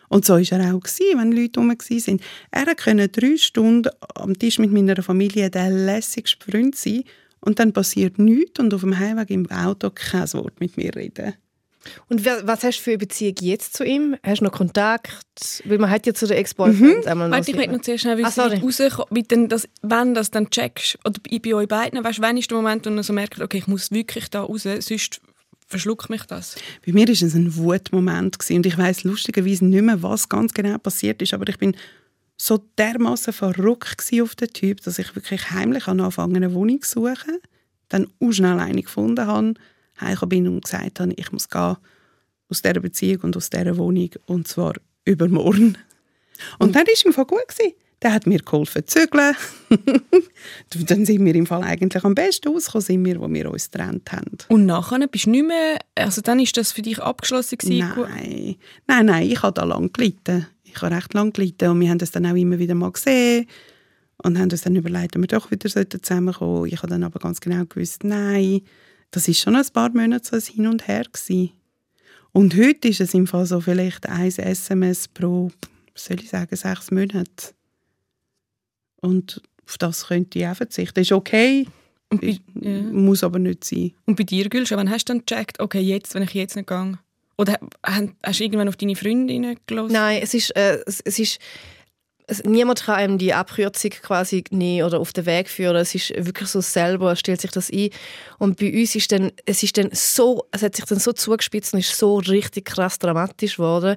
[0.09, 2.21] Und so war er auch, wenn Leute herum waren.
[2.51, 7.03] Er konnte drei Stunden am Tisch mit meiner Familie der lässigste Freund sein
[7.41, 11.33] und dann passiert nichts und auf dem Heimweg im Auto kein Wort mit mir reden.
[12.09, 14.15] Und was hast du für eine Beziehung jetzt zu ihm?
[14.23, 15.63] Hast du noch Kontakt?
[15.65, 17.11] Weil man hat ja zu den Ex-Boyfriends mhm.
[17.11, 17.37] einmal noch...
[17.37, 20.97] Warte, ich möchte noch zuerst schnell wissen, ah, wie denn das, wenn das dann checkst,
[21.05, 23.67] oder bei euch beiden, weißt, wann ist der Moment, wo man so merkt, okay, ich
[23.67, 25.21] muss wirklich da raus, sonst
[25.67, 26.55] verschluckt mich das?
[26.85, 30.77] Bei mir war es ein Wutmoment und ich weiß lustigerweise nicht mehr, was ganz genau
[30.77, 31.75] passiert ist, aber ich bin
[32.37, 37.39] so dermaßen verrückt auf den Typ, dass ich wirklich heimlich angefangen eine Wohnung zu suchen,
[37.89, 39.53] dann auch schnell eine gefunden habe,
[39.99, 41.77] heimgekommen bin und gesagt habe, ich muss gehen
[42.49, 44.73] aus dieser Beziehung und aus dieser Wohnung und zwar
[45.05, 45.77] übermorgen.
[46.59, 47.47] Und, und dann war es im Fall gut.
[47.47, 47.73] Gewesen.
[48.03, 49.35] Der hat mir geholfen zu zügeln.
[50.87, 54.11] dann sind wir im Fall eigentlich am besten ausgekommen, sind wir, wo wir uns getrennt
[54.11, 54.37] haben.
[54.49, 57.79] Und nachher bist du nicht mehr, also dann ist das für dich abgeschlossen gewesen?
[57.97, 58.55] Nein,
[58.85, 60.45] nein, nein, ich habe da lang gelitten.
[60.63, 63.47] Ich habe recht lang gelitten und wir haben das dann auch immer wieder mal gesehen
[64.17, 67.39] und haben uns dann überlegt, ob wir doch wieder zusammenkommen Ich habe dann aber ganz
[67.39, 68.61] genau gewusst, nein,
[69.11, 71.51] das ist schon ein paar Monate so ein Hin und Her gewesen.
[72.31, 75.51] Und heute ist es im Fall so vielleicht ein SMS pro,
[75.95, 77.53] soll ich sagen, sechs Monate.
[79.01, 80.95] Und auf das könnte ich auch verzichten.
[80.95, 81.67] Das ist okay,
[82.09, 82.81] und bei, ja.
[82.81, 83.93] muss aber nicht sein.
[84.05, 86.67] Und bei dir, Gülscha, wann hast du dann gecheckt, okay, jetzt, wenn ich jetzt nicht
[86.67, 86.99] gehe?
[87.37, 89.93] Oder hast du irgendwann auf deine Freundinnen gelassen?
[89.93, 91.39] Nein, es ist, äh, es, es ist
[92.43, 95.77] niemand kann einem die Abkürzung quasi nehmen oder auf den Weg führen.
[95.77, 97.89] Es ist wirklich so selber, stellt sich das ein.
[98.37, 101.73] Und bei uns ist dann, es ist dann so, es hat sich dann so zugespitzt
[101.73, 103.95] und ist so richtig krass dramatisch geworden.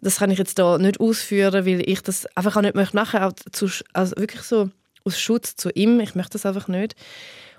[0.00, 3.20] Das kann ich jetzt da nicht ausführen, weil ich das einfach auch nicht möchte machen,
[3.20, 4.70] auch zu, also wirklich so
[5.04, 5.98] aus Schutz zu ihm.
[6.00, 6.94] Ich möchte das einfach nicht.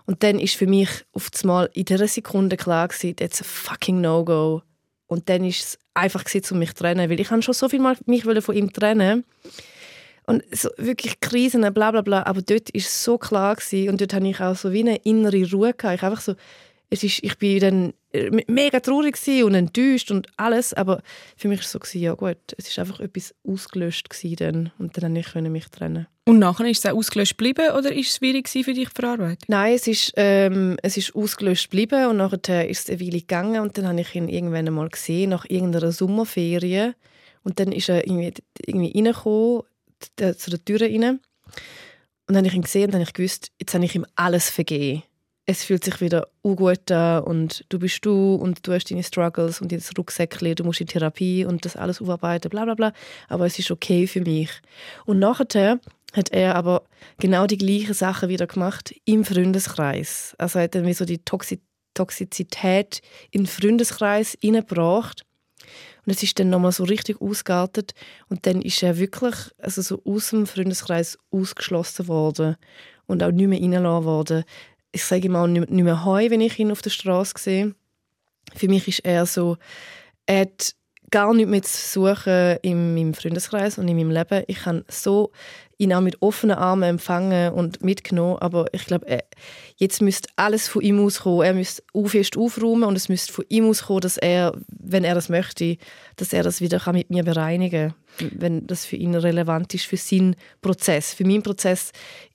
[0.05, 3.99] Und dann ist für mich auf einmal in dieser Sekunde klar gewesen, that's a fucking
[3.99, 4.61] No-Go.
[5.07, 7.79] Und dann ist es einfach um mich zu trennen, weil ich habe schon so viel
[7.79, 9.25] mal mich von ihm trennen
[10.25, 12.23] und so wirklich Krisen, bla bla bla.
[12.23, 14.97] Aber dort war es so klar gewesen, und dort hatte ich auch so wie eine
[14.97, 15.73] innere Ruhe.
[15.73, 15.95] Gehabt.
[15.95, 16.35] Ich einfach so,
[16.93, 21.01] es ist, ich bin dann äh, mega traurig und enttäuscht und alles, aber
[21.35, 24.09] für mich war es so, gewesen, ja gut, es ist einfach etwas ausgelöscht
[24.39, 26.07] dann und dann konnte ich mich trennen.
[26.25, 29.43] Und nachher ist es auch ausgelöscht geblieben oder ist es schwierig für dich zu verarbeiten?
[29.47, 33.61] Nein, es ist, ähm, es ist ausgelöscht geblieben und nachher ist es eine Weile gegangen
[33.61, 36.91] und dann habe ich ihn irgendwann einmal gesehen, nach irgendeiner Sommerferie
[37.43, 38.33] und dann ist er irgendwie,
[38.65, 39.63] irgendwie reingekommen
[40.19, 41.19] äh, zu der Tür rein.
[42.27, 44.05] Und dann habe ich ihn gesehen und dann habe ich gewusst, jetzt habe ich ihm
[44.15, 45.03] alles vergeben.
[45.45, 49.59] Es fühlt sich wieder gut an und du bist du und du hast deine Struggles
[49.59, 52.93] und jetzt Rucksäckchen, du musst in Therapie und das alles aufarbeiten, bla bla bla.
[53.27, 54.49] Aber es ist okay für mich.
[55.05, 55.79] Und nachher
[56.13, 56.83] hat er aber
[57.19, 60.33] genau die gleichen Sachen wieder gemacht im Freundeskreis.
[60.37, 61.59] Also hat er mir so die Toxi
[61.93, 65.23] Toxizität in den Freundeskreis hineingebracht
[66.05, 67.93] und es ist dann nochmal so richtig ausgeartet.
[68.29, 72.57] Und dann ist er wirklich also so aus dem Freundeskreis ausgeschlossen worden
[73.05, 74.43] und auch nicht mehr reingelassen worden.
[74.91, 77.75] Ich sage ihm auch nicht mehr Heu, wenn ich ihn auf der Straße sehe.
[78.53, 79.57] Für mich ist er so,
[80.25, 80.75] er hat
[81.13, 84.43] gar nichts mehr zu suchen in meinem Freundeskreis und in meinem Leben.
[84.47, 85.31] Ich kann so
[85.77, 88.39] ihn auch mit offenen Armen empfangen und mitgenommen.
[88.39, 89.19] Aber ich glaube,
[89.75, 91.45] jetzt müsste alles von ihm auskommen.
[91.45, 95.29] Er müsste fest aufräumen und es müsste von ihm auskommen, dass er, wenn er das
[95.29, 95.77] möchte,
[96.15, 99.97] dass er das wieder mit mir bereinigen kann, wenn das für ihn relevant ist, für
[99.97, 101.13] seinen Prozess.
[101.13, 101.91] Für meinen Prozess,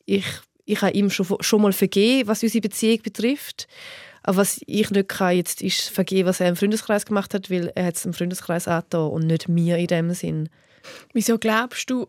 [0.07, 0.25] ich,
[0.67, 3.67] ich habe ihm schon, schon mal vergeben, was unsere Beziehung betrifft.
[4.29, 7.73] Aber was ich nicht kann jetzt, ist vergeben, was er im Freundeskreis gemacht hat, weil
[7.75, 10.51] er es im Freundeskreis angetan und nicht mir in dem Sinn.
[11.15, 12.09] Wieso glaubst du,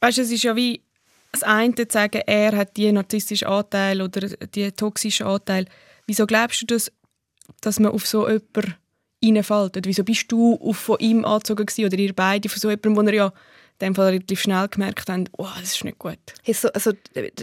[0.00, 0.82] weißt, es ist ja wie
[1.30, 5.66] das eine zu sagen, er hat die narzisstischen Anteil oder die toxischen Anteil.
[6.08, 6.90] Wieso glaubst du, dass,
[7.60, 8.74] dass man auf so jemanden
[9.24, 9.78] reinfällt?
[9.86, 13.02] Wieso bist du auf von ihm angezogen gewesen, oder ihr beide von so jemandem, wo
[13.02, 13.32] er ja
[13.80, 16.18] dem Fall relativ schnell gemerkt haben, oh, das ist nicht gut.
[16.42, 16.92] Hey, so, also,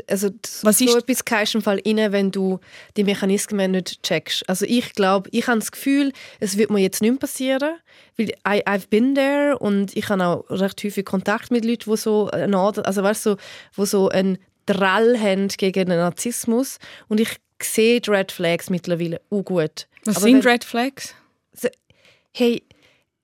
[0.07, 0.29] also
[0.61, 2.59] Was so ist etwas gehst im Fall rein, wenn du
[2.95, 4.47] die Mechanismen nicht checkst.
[4.47, 7.75] Also ich glaube, ich habe das Gefühl, es wird mir jetzt nicht mehr passieren,
[8.17, 11.97] weil I, I've been there und ich habe auch recht häufig Kontakt mit Leuten, die
[11.97, 13.35] so eine Art, also weißt du,
[13.75, 19.21] wo so einen Drall haben gegen den Narzissmus und ich sehe die Red Flags mittlerweile
[19.29, 19.87] auch gut.
[20.05, 21.13] Was Aber sind wenn, Red Flags?
[22.33, 22.63] Hey,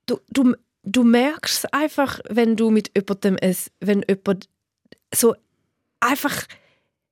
[0.06, 0.54] du, du,
[0.88, 4.48] du merkst es einfach, wenn du mit jemandem, es, wenn jemand
[5.14, 5.34] so
[6.00, 6.46] einfach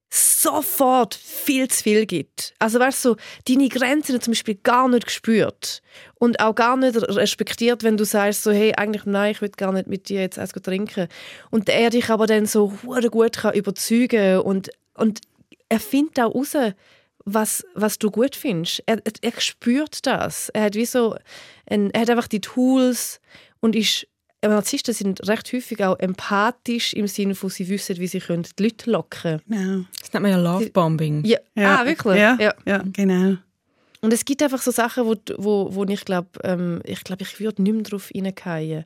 [0.09, 2.55] sofort viel zu viel gibt.
[2.59, 3.17] Also weißt du, so,
[3.49, 5.83] deine Grenzen zum Beispiel gar nicht gespürt
[6.15, 9.73] und auch gar nicht respektiert, wenn du sagst so, hey, eigentlich nein, ich will gar
[9.73, 11.09] nicht mit dir jetzt eins trinken.
[11.51, 12.69] Und er dich aber dann so
[13.11, 15.21] gut kann überzeugen und, und
[15.69, 16.57] er findet auch raus,
[17.27, 18.85] was, was du gut findest.
[18.87, 20.49] Er, er, er spürt das.
[20.51, 21.17] Er hat wie so,
[21.69, 23.21] ein, er hat einfach die Tools
[23.61, 24.07] und ist
[24.43, 28.63] Narzissten sind recht häufig auch empathisch im Sinne von, sie wissen, wie sie können die
[28.63, 29.85] Leute locken Genau.
[30.01, 31.25] Das nennt man ja Lovebombing.
[31.25, 31.39] Ja.
[31.55, 31.81] Ja.
[31.81, 32.19] Ah, wirklich?
[32.19, 32.55] Ja, ja.
[32.65, 33.39] ja genau.
[34.03, 37.41] Und es gibt einfach so Sachen, wo, wo, wo ich glaube, ähm, ich, glaub, ich
[37.41, 38.85] würde nicht mehr darauf reingehen.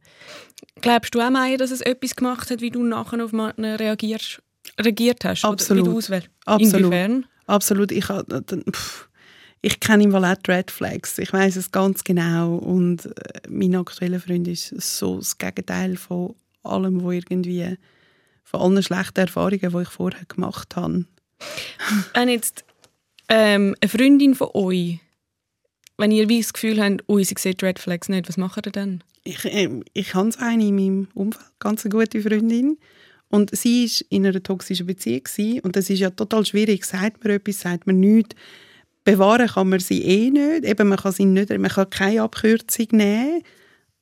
[0.81, 4.41] Glaubst du auch, Maya, dass es etwas gemacht hat, wie du nachher auf reagierst,
[4.81, 5.45] reagiert hast?
[5.45, 5.83] Absolut.
[5.83, 6.31] Oder wie du auswählst?
[6.47, 6.87] Absolut.
[6.87, 7.27] Inwiefern?
[7.47, 7.93] Absolut.
[7.93, 9.10] Ich, pff,
[9.63, 11.19] ich kenne im die Red Flags.
[11.19, 12.57] Ich weiß es ganz genau.
[12.57, 17.77] Und äh, mein aktueller Freund ist so das Gegenteil von allem, wo irgendwie
[18.45, 21.05] von allen schlechten Erfahrungen, die ich vorher gemacht habe.
[22.15, 22.65] Wenn jetzt
[23.29, 24.99] ähm, eine Freundin von euch,
[25.97, 28.73] wenn ihr wie das Gefühl habt, ui, sie sieht Red Flags nicht, was macht ihr
[28.73, 29.05] dann?
[29.23, 32.79] Ich, ähm, ich habe eine in meinem Umfeld, ganz eine gute Freundin.
[33.29, 35.23] Und sie war in einer toxischen Beziehung.
[35.23, 35.61] Gewesen.
[35.61, 36.85] Und das ist ja total schwierig.
[36.85, 38.35] Sagt man etwas, sagt man nichts.
[39.05, 40.65] Bewahren kann man sie eh nicht.
[40.65, 43.43] Eben, man, kann sie nicht man kann keine Abkürzung nehmen.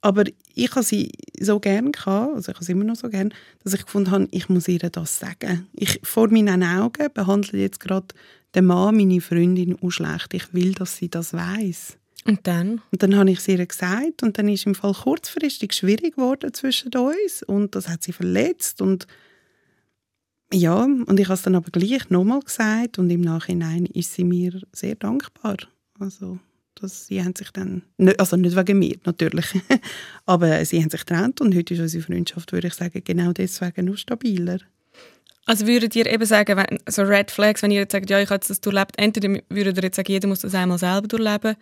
[0.01, 3.31] Aber ich habe sie so gerne gehabt, also ich habe sie immer noch so gerne,
[3.65, 5.67] dass ich gefunden habe, ich muss ihr das sagen.
[5.75, 8.07] Ich, vor meinen Augen behandle jetzt gerade
[8.55, 10.35] der Mann meine Freundin auch schlecht.
[10.35, 11.99] Ich will, dass sie das weiß.
[12.27, 12.81] Und dann?
[12.93, 16.53] Und dann habe ich es ihr gesagt und dann ist im Fall kurzfristig schwierig geworden
[16.53, 19.07] zwischen uns und das hat sie verletzt und
[20.53, 24.25] ja, und ich habe es dann aber gleich nochmal gesagt und im Nachhinein ist sie
[24.25, 25.57] mir sehr dankbar.
[25.99, 26.39] Also,
[26.75, 27.83] dass sie haben sich dann,
[28.17, 29.47] also nicht wegen mir natürlich,
[30.27, 33.87] aber sie haben sich getrennt und heute ist unsere Freundschaft, würde ich sagen, genau deswegen
[33.87, 34.59] noch stabiler.
[35.45, 38.31] Also würdet ihr eben sagen, wenn, so Red Flags, wenn ihr jetzt sagt, ja, ich
[38.31, 41.57] habe das durchlebt, entweder würdet ihr jetzt sagen, jeder muss das einmal selber durchleben,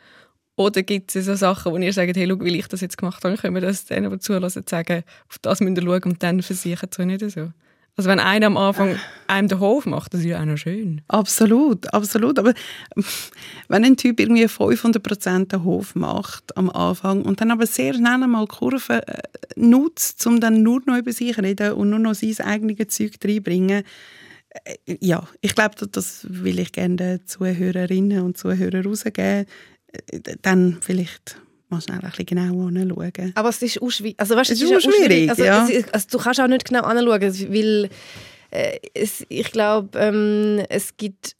[0.57, 3.23] oder gibt es so Sachen, wo ihr sagt, hey, schau, weil ich das jetzt gemacht
[3.23, 6.43] habe, können wir das denen, die zulassen, sagen, auf das müsst ihr schauen und dann
[6.43, 7.53] versichern euch nicht so.
[7.97, 11.01] Also wenn einer am Anfang einem den Hof macht, das ist ja auch noch schön.
[11.09, 12.39] Absolut, absolut.
[12.39, 12.53] Aber
[13.69, 18.23] wenn ein Typ irgendwie 500% den Hof macht am Anfang und dann aber sehr schnell
[18.23, 19.23] einmal Kurven äh,
[19.57, 23.83] nutzt, um dann nur noch über sich reden und nur noch sein eigenes Zeug reinbringen,
[24.65, 29.47] äh, ja, ich glaube, das- das will ich gerne den Zuhörerinnen und Zuhörern rausgeben.
[30.13, 33.33] Äh, Dann vielleicht mal schnell ein bisschen genauer anschauen.
[33.35, 34.19] Aber es ist auch schwierig.
[34.19, 35.67] Also, weißt, Es es ist ist schwierig, Also, ja.
[35.69, 37.21] es also, du kannst auch nicht genau anschauen,
[37.53, 37.91] weil
[38.51, 41.37] äh, es, ich glaube, ähm, es gibt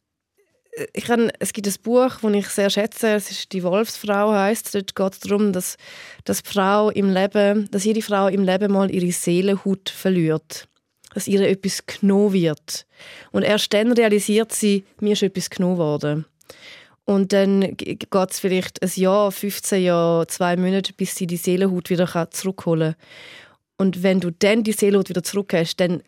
[0.77, 3.09] äh, ich kann, es gibt ein Buch, das ich sehr schätze.
[3.09, 4.73] Es ist die Wolfsfrau heißt.
[4.75, 5.77] Dort geht es darum, dass,
[6.25, 10.67] dass Frau im Leben, dass jede Frau im Leben mal ihre Seelenhaut verliert,
[11.13, 12.85] dass ihr etwas genommen wird.
[13.31, 16.25] Und erst dann realisiert sie, mir ist etwas genommen worden.
[17.09, 21.89] Und dann geht es vielleicht ein Jahr, 15 Jahre, zwei Monate, bis sie die Seelenhaut
[21.89, 23.07] wieder zurückholen kann.
[23.77, 26.03] Und wenn du dann die Seelenhaut wieder zurück hast, dann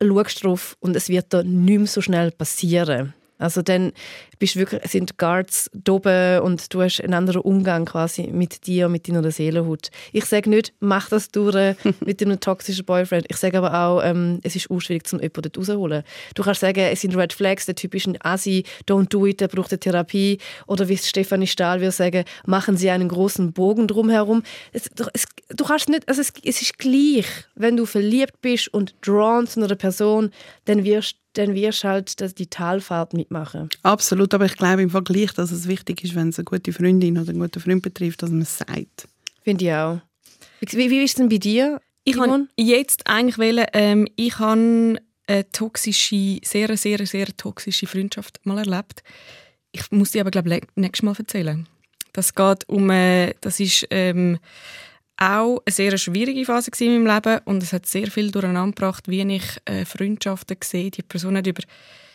[0.00, 3.14] schaust du drauf und es wird da nicht mehr so schnell passieren.
[3.38, 3.92] Also dann
[4.38, 8.66] bist du wirklich, sind die Guards oben und du hast einen anderen Umgang quasi mit
[8.66, 9.90] dir, mit deiner Seelenhaut.
[10.12, 13.26] Ich sage nicht, mach das durch mit einem toxischen Boyfriend.
[13.28, 16.02] Ich sage aber auch, ähm, es ist auch schwierig, um jemanden dort rauszuholen.
[16.34, 19.40] Du kannst sagen, es sind Red Flags, der Typ ist ein Asi, don't do it,
[19.40, 20.38] der braucht eine Therapie.
[20.66, 24.42] Oder wie Stefanie Stahl würde sagen, machen Sie einen großen Bogen drumherum.
[24.72, 28.68] Es, du- es, du kannst nicht, also es, es ist gleich, wenn du verliebt bist
[28.74, 30.30] und drawn zu einer Person,
[30.64, 33.68] dann wirst dann wirst du halt das- die Talfahrt mitmachen.
[33.82, 37.16] Absolut, aber ich glaube im Vergleich, dass es wichtig ist, wenn es eine gute Freundin
[37.18, 39.08] oder einen guten Freund betrifft, dass man es sagt.
[39.42, 40.00] Finde ich auch.
[40.60, 41.80] Wie, wie ist es denn bei dir?
[42.04, 42.28] Ich Simon?
[42.30, 44.96] kann jetzt eigentlich wählen, ähm, ich habe
[45.26, 49.02] eine toxische, sehr, sehr, sehr toxische Freundschaft mal erlebt.
[49.72, 51.66] Ich muss die aber, glaube ich, nächstes Mal erzählen.
[52.14, 54.38] Das geht um, äh, das ist ähm,
[55.20, 59.08] auch eine sehr schwierige Phase in meinem Leben und es hat sehr viel durcheinander gebracht,
[59.08, 60.90] wie ich äh, Freundschaften sehe.
[60.90, 61.62] Die Person hat über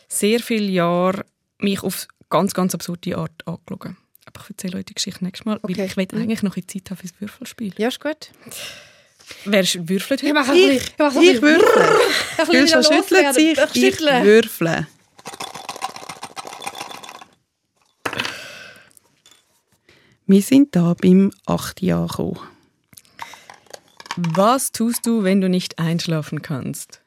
[0.08, 1.26] sehr viele Jahre
[1.60, 3.96] mich auf ganz, ganz absurde Art angeschaut.
[4.26, 5.78] Aber ich erzähle euch die Geschichte nächstes Mal, Okay.
[5.78, 6.22] weil ich will Mhm.
[6.22, 7.74] eigentlich noch ein Zeit haben fürs Würfelspiel.
[7.78, 8.32] Ja, ist gut.
[9.46, 10.34] Wer würfelt heute?
[10.34, 11.98] mache Ich, ich würfle.
[12.44, 14.88] Ich Gülscha schüttelt sich, ich würfle.
[20.26, 22.40] Wir sind da beim 8 Jahr gekommen.
[24.16, 27.02] Was tust du, wenn du nicht einschlafen kannst?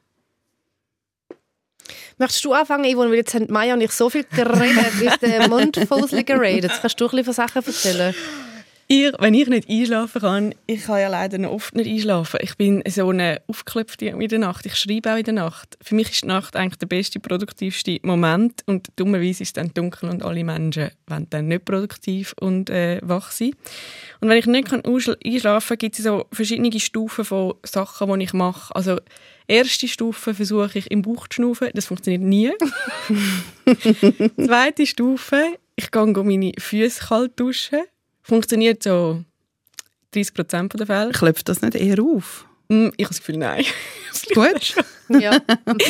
[2.17, 3.11] Möchtest du anfangen, Yvonne?
[3.11, 6.71] Weil jetzt haben Maya und ich so viel geredet, wie der Mund voll geredet.
[6.71, 8.15] Jetzt kannst du ein bisschen von Sachen erzählen.
[8.89, 12.39] Ich, wenn ich nicht einschlafen kann, ich kann ja leider oft nicht einschlafen.
[12.41, 14.65] Ich bin so eine aufgeklopfte in der Nacht.
[14.65, 15.77] Ich schreibe auch in der Nacht.
[15.81, 18.63] Für mich ist die Nacht eigentlich der beste, produktivste Moment.
[18.65, 23.01] Und dummerweise ist es dann dunkel und alle Menschen wollen dann nicht produktiv und äh,
[23.03, 23.51] wach sein.
[24.21, 28.23] Und wenn ich nicht kann einschlafen kann, gibt es so verschiedene Stufen von Sachen, die
[28.23, 28.73] ich mache.
[28.73, 28.99] Also
[29.49, 31.69] Erste Stufe versuche ich im Bauch zu schnaufen.
[31.73, 32.51] Das funktioniert nie.
[34.45, 37.79] Zweite Stufe, ich gehe meine Füße kalt duschen.
[38.27, 39.23] Funktioniert so
[40.11, 41.11] 30 Prozent der Fälle.
[41.11, 42.45] Klopft das nicht eher auf?
[42.69, 43.63] Mm, Ich habe das Gefühl, nein.
[44.33, 44.75] Gut.
[45.07, 45.39] Ja.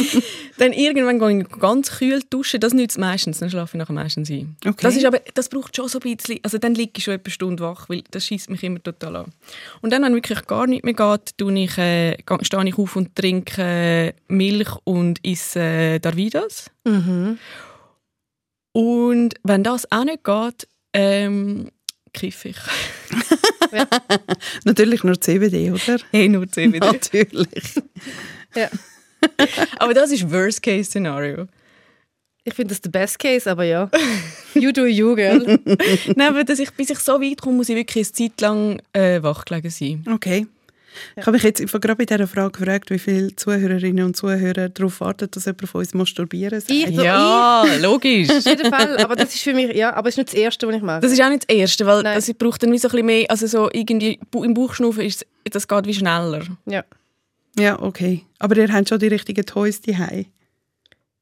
[0.60, 2.60] Dann irgendwann gehe ich ganz kühl duschen.
[2.60, 3.39] Das nützt meistens.
[3.39, 4.56] Dann schlafe ich nachher meistens ein.
[4.63, 4.76] Okay.
[4.82, 6.39] Das, ist aber, das braucht schon so ein bisschen.
[6.43, 9.15] Also dann liege ich schon etwa eine Stunde wach, weil das schießt mich immer total
[9.15, 9.34] an.
[9.82, 13.15] Und dann, wenn wirklich gar nichts mehr geht, tue ich, äh, stehe ich auf und
[13.15, 16.69] trinke Milch und esse äh, Darvidas.
[16.84, 17.39] Mhm.
[18.73, 21.71] Und wenn das auch nicht geht, ähm,
[22.17, 22.58] kiffe ich.
[24.65, 25.99] Natürlich nur CBD, oder?
[26.12, 26.80] Hey, nur CBD.
[26.86, 27.75] Natürlich.
[28.56, 28.69] ja.
[29.80, 31.47] aber das ist Worst-Case-Szenario.
[32.43, 33.89] Ich finde das der Best Case, aber ja.
[34.53, 35.60] You do you, girl.
[36.15, 38.82] Nein, aber dass ich, bis ich so weit komme, muss ich wirklich eine Zeit lang
[38.93, 40.06] äh, wach gelegen sein.
[40.12, 40.47] Okay.
[41.15, 44.99] Ich habe mich jetzt gerade bei dieser Frage gefragt, wie viele Zuhörerinnen und Zuhörer darauf
[45.01, 46.71] warten, dass jemand von uns masturbieren sagt.
[46.71, 48.29] Ich- Also ja, logisch.
[48.29, 48.97] Auf jeden Fall.
[48.97, 51.01] Aber das ist für mich, ja, aber es ist nicht das Erste, was ich mache.
[51.01, 52.15] Das ist auch nicht das Erste, weil Nein.
[52.15, 55.67] das braucht dann wie so ein bisschen mehr, also so irgendwie im Bauchschnaufen ist das
[55.67, 56.43] geht wie schneller.
[56.65, 56.83] ja.
[57.60, 58.23] Ja, okay.
[58.39, 60.25] Aber ihr habt schon die richtigen Toys daheim.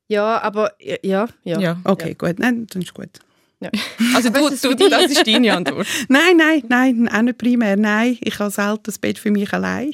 [0.07, 1.59] ja, aber ja, ja.
[1.59, 1.77] Ja.
[1.85, 2.39] Okay, gut.
[2.39, 3.09] Nein, dann ist gut.
[4.15, 5.87] Also du, ist du, das ist deine Antwort.
[6.09, 7.75] Nein, nein, nein, auch nicht primär.
[7.75, 9.93] Nein, ich habe selten das Bett für mich allein.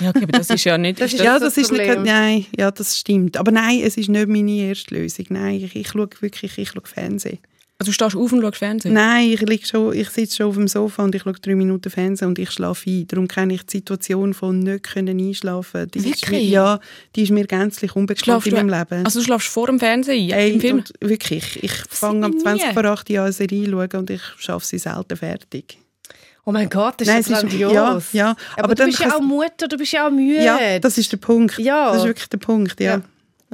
[0.00, 1.00] Ja, okay, aber das ist ja nicht...
[1.00, 3.36] Das ist ja, so das das ist nicht, nein, ja, das stimmt.
[3.36, 5.26] Aber nein, es ist nicht meine erste Lösung.
[5.30, 7.38] Nein, ich, ich schaue wirklich, ich schaue Fernsehen.
[7.80, 8.92] Also du stehst auf und schaust Fernsehen?
[8.94, 11.90] Nein, ich, lieg schon, ich sitze schon auf dem Sofa und ich schaue drei Minuten
[11.90, 13.06] Fernsehen und ich schlafe ein.
[13.06, 15.88] Darum kenne ich die Situation von nicht können einschlafen.
[15.92, 16.50] Die Ist mir, Wirklich?
[16.50, 16.80] ja,
[17.14, 19.04] die ist mir gänzlich unbekannt Schlafst in du- meinem Leben.
[19.04, 20.76] Also du schlafst vor dem Fernsehen ein, Ey, im Film?
[20.78, 22.38] und wirklich, ich fange am nie.
[22.38, 25.78] 20 vor 8 Uhr an eine Serie schauen und ich schaffe sie selten fertig.
[26.44, 27.72] Oh mein Gott, das ist Nein, ja grandios.
[27.72, 30.42] ja, ja, Aber, aber du dann bist ja auch Mutter, du bist ja auch müde.
[30.42, 31.58] Ja, das ist der Punkt.
[31.58, 31.92] Ja.
[31.92, 32.94] Das ist wirklich der Punkt, ja.
[32.96, 33.02] Ja.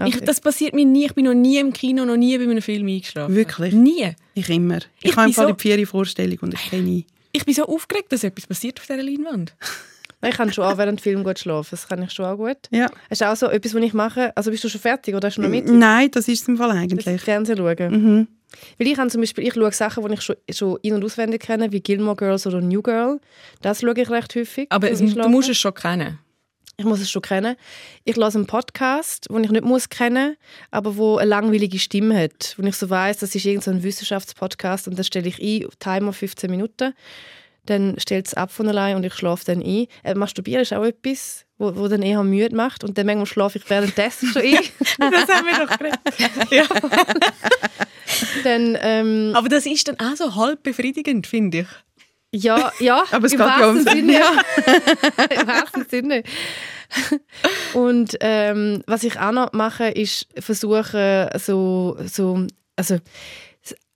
[0.07, 1.07] Ich, das passiert mir nie.
[1.07, 3.35] Ich bin noch nie im Kino, noch nie bei einem Film eingeschlafen.
[3.35, 3.73] Wirklich?
[3.75, 4.13] Nie.
[4.35, 4.79] Ich immer.
[5.01, 7.05] Ich, Ich habe Fall so- die vierte Vorstellung und ich kenne ihn.
[7.33, 9.55] Ich bin so aufgeregt, dass etwas passiert auf dieser Leinwand.
[10.21, 11.69] Nein, Ich kann schon auch während dem Film gut schlafen.
[11.73, 12.57] Das kann ich schon auch gut.
[12.71, 12.87] Ja.
[13.09, 14.35] Das ist auch so etwas, was ich mache.
[14.37, 15.67] Also bist du schon fertig oder hast du noch mit?
[15.69, 17.21] Nein, das ist es im Fall Das eigentlich.
[17.21, 17.77] Fernsehen schauen.
[17.93, 18.29] Mhm.
[18.79, 21.43] Weil ich habe zum Beispiel, ich schaue Sachen, die ich schon, schon in- und auswendig
[21.43, 23.21] kenne, wie Gilmore Girls oder New Girl.
[23.63, 24.67] Das schaue ich recht häufig.
[24.71, 26.19] Aber es, du musst es schon kennen.
[26.77, 27.57] Ich muss es schon kennen.
[28.05, 30.37] Ich höre einen Podcast, den ich nicht muss kennen
[30.71, 32.55] aber wo eine langweilige Stimme hat.
[32.57, 36.51] Wo ich so weiß, das ist irgendein Wissenschaftspodcast und dann stelle ich ein, Timer 15
[36.51, 36.95] Minuten.
[37.67, 39.87] Dann stellt es ab von allein und ich schlafe dann ein.
[40.03, 42.85] Äh, Masturbieren ist auch etwas, wo, wo dann eher müde macht.
[42.85, 44.59] Und dann manchmal schlafe ich währenddessen schon ein.
[44.99, 46.01] Das haben wir doch geredet.
[46.51, 46.65] ja.
[48.45, 51.69] dann, ähm, Aber das ist dann auch so halb befriedigend, finde ich.
[52.35, 53.05] Ja, ja.
[53.13, 54.21] Aber es im geht ja wahrsten ums- Sinne.
[55.41, 56.23] Im wahrsten Sinne.
[57.75, 62.99] Und ähm, was ich auch noch mache, ist versuchen, so, so also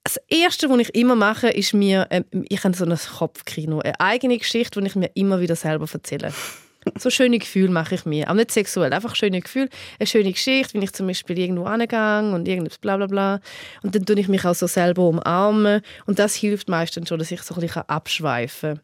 [0.05, 4.01] das Erste, was ich immer mache, ist mir, ähm, ich habe so ein Kopfkino, eine
[4.01, 6.33] eigene Geschichte, die ich mir immer wieder selber erzähle.
[6.97, 8.31] So schöne Gefühle mache ich mir.
[8.31, 9.69] Auch nicht sexuell, einfach schöne Gefühle.
[9.99, 13.41] Eine schöne Geschichte, wenn ich zum Beispiel irgendwo angehe und irgendwas bla bla bla.
[13.83, 15.83] Und dann tue ich mich auch so selber umarmen.
[16.07, 18.83] Und das hilft meistens schon, dass ich so ein bisschen abschweifen kann.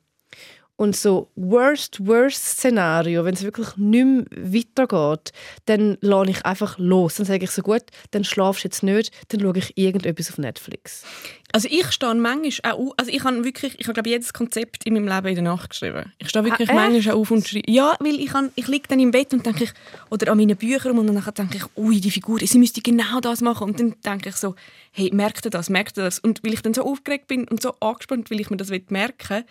[0.76, 5.32] Und so worst, worst Szenario, wenn es wirklich nicht mehr weitergeht,
[5.66, 7.14] dann lasse ich einfach los.
[7.14, 10.38] Dann sage ich so, gut, dann schlafst du jetzt nicht, dann schaue ich irgendetwas auf
[10.38, 11.04] Netflix.
[11.52, 14.84] Also ich stehe manchmal auch auf, also ich habe wirklich, ich habe glaube jedes Konzept
[14.84, 16.12] in meinem Leben in der Nacht geschrieben.
[16.18, 17.70] Ich stehe wirklich Ah, manchmal auch auf und schreibe.
[17.70, 19.72] Ja, weil ich, habe, ich liege dann im Bett und denke ich,
[20.10, 23.40] oder an meinen Büchern und dann denke ich, ui, die Figur, sie müsste genau das
[23.40, 23.68] machen.
[23.68, 24.56] Und dann denke ich so,
[24.90, 26.18] hey, merkt ihr das, merkt ihr das?
[26.18, 29.28] Und weil ich dann so aufgeregt bin und so angespannt, weil ich mir das merken
[29.28, 29.44] will,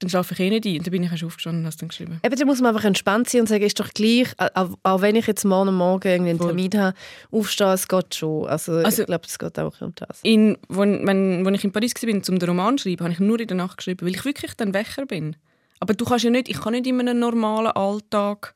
[0.00, 0.78] dann schlafe ich eh nicht ein.
[0.78, 2.20] Und dann bin ich erst aufgestanden und habe es dann geschrieben.
[2.24, 5.16] Eben, da muss man einfach entspannt sein und sagen, ist doch gleich, auch, auch wenn
[5.16, 6.48] ich jetzt morgen Morgen irgendwie einen Voll.
[6.48, 6.96] Termin habe,
[7.30, 8.46] aufstehen, es geht schon.
[8.46, 10.20] Also, Also- ich glaube, es geht auch um das.
[10.22, 13.20] In, wo, wenn, wo ich in Paris war, um den Roman zu schreiben, habe ich
[13.20, 15.36] nur in der Nacht geschrieben, weil ich wirklich dann Wächer bin.
[15.80, 18.54] Aber du kannst ja nicht, ich kann nicht in einem normalen Alltag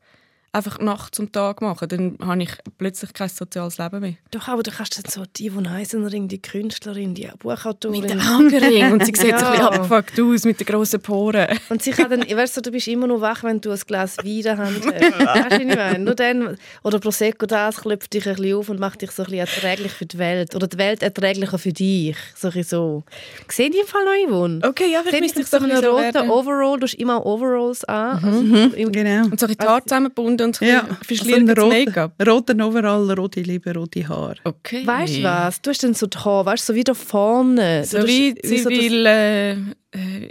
[0.58, 1.88] einfach Nacht zum Tag machen.
[1.88, 4.14] Dann habe ich plötzlich kein soziales Leben mehr.
[4.30, 8.00] Doch, aber du kannst dann so die von Eisenring, die Künstlerin, die Buchautorin.
[8.02, 9.70] Mit dem Augenring und sie sieht so ein Ja.
[9.70, 11.46] bisschen abgefuckt aus mit den grossen Poren.
[11.70, 14.16] Und sie kann dann, weißt du, du bist immer noch wach, wenn du ein Glas
[14.18, 14.86] Wein in der Hand hast.
[15.18, 15.98] Weißt du, ich meine?
[16.00, 19.30] Nur dann, oder Prosecco, das klopft dich ein bisschen auf und macht dich so ein
[19.30, 20.54] bisschen erträglich für die Welt.
[20.54, 22.16] Oder die Welt erträglicher für dich.
[22.36, 23.04] So ein so.
[23.48, 24.60] Sehen die im Fall noch Yvonne?
[24.66, 26.30] Okay, ja, Sehe ich müsste mit so ein bisschen roten werden.
[26.30, 28.24] Overall, du hast immer Overalls an.
[28.24, 29.24] Also, im- Genau.
[29.26, 32.12] Und so ein bisschen die Haare zusammengebunden und Ja, verschliertes so ein Make-up.
[32.26, 34.36] roter Overall, rote Liebe, rote Haare.
[34.44, 34.86] Okay.
[34.86, 35.60] Weißt du was?
[35.62, 37.84] Du hast dann so die Haare, weißt du, so wie da vorne.
[37.84, 39.06] So Du wie Sibyl...
[39.06, 39.52] Äh,
[39.90, 40.28] äh,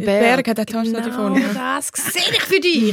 [0.00, 0.48] Berg Berg.
[0.48, 1.40] hat genau, davon.
[1.40, 1.76] Ja.
[1.78, 2.92] das sehe ich für dich.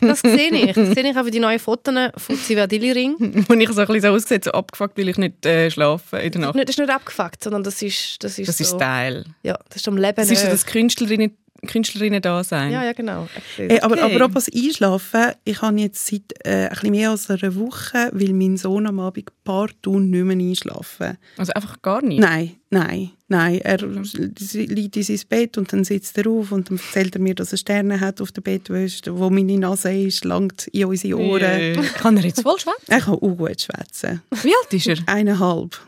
[0.00, 0.72] Das sehe ich.
[0.74, 3.16] Das sehe ich auch für die neuen Fotos von Zivadili Ring.
[3.48, 6.30] Wo ich so ein bisschen so ausgesehen, so abgefuckt, weil ich nicht äh, schlafe in
[6.32, 6.54] der Das Nacht.
[6.54, 9.24] ist nicht- das ist nicht abgefuckt, sondern das ist, das ist Das ist so, Style.
[9.42, 10.14] Ja, das ist am Leben.
[10.16, 11.36] Das ist so das Künstlerinnen,
[11.66, 12.72] Künstlerinnen da sein.
[12.72, 13.28] ja, ja, genau.
[13.56, 14.02] Hey, aber, Okay.
[14.14, 18.32] aber apropos Einschlafen, ich habe jetzt seit äh, ein bisschen mehr als einer Woche, weil
[18.32, 21.18] mein Sohn am Abend partout nicht mehr einschlafen.
[21.36, 22.20] Also einfach gar nicht.
[22.20, 23.60] Nein, nein, nein.
[23.62, 27.34] Er liegt in sein Bett und dann sitzt er auf und dann erzählt er mir,
[27.34, 31.42] dass er Sterne hat auf der Bettwäsche, wo meine Nase ist, langt in unsere Ohren.
[31.42, 32.84] Äh, Kann er jetzt voll schwätzen?
[32.88, 34.22] Er kann auch gut schwätzen.
[34.42, 34.96] Wie alt ist er?
[35.06, 35.78] Eineinhalb.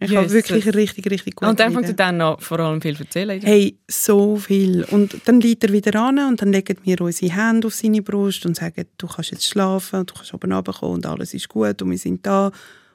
[0.00, 0.24] Ich Jesus.
[0.24, 3.04] habe wirklich richtig, richtig gut Und dann fängt er dann noch vor allem viel zu
[3.04, 3.40] erzählen.
[3.40, 4.84] Hey, so viel.
[4.90, 8.44] Und dann liegt er wieder an und dann legen wir unsere Hände auf seine Brust
[8.44, 11.80] und sagen, du kannst jetzt schlafen und du kannst oben runterkommen und alles ist gut
[11.80, 12.50] und wir sind da.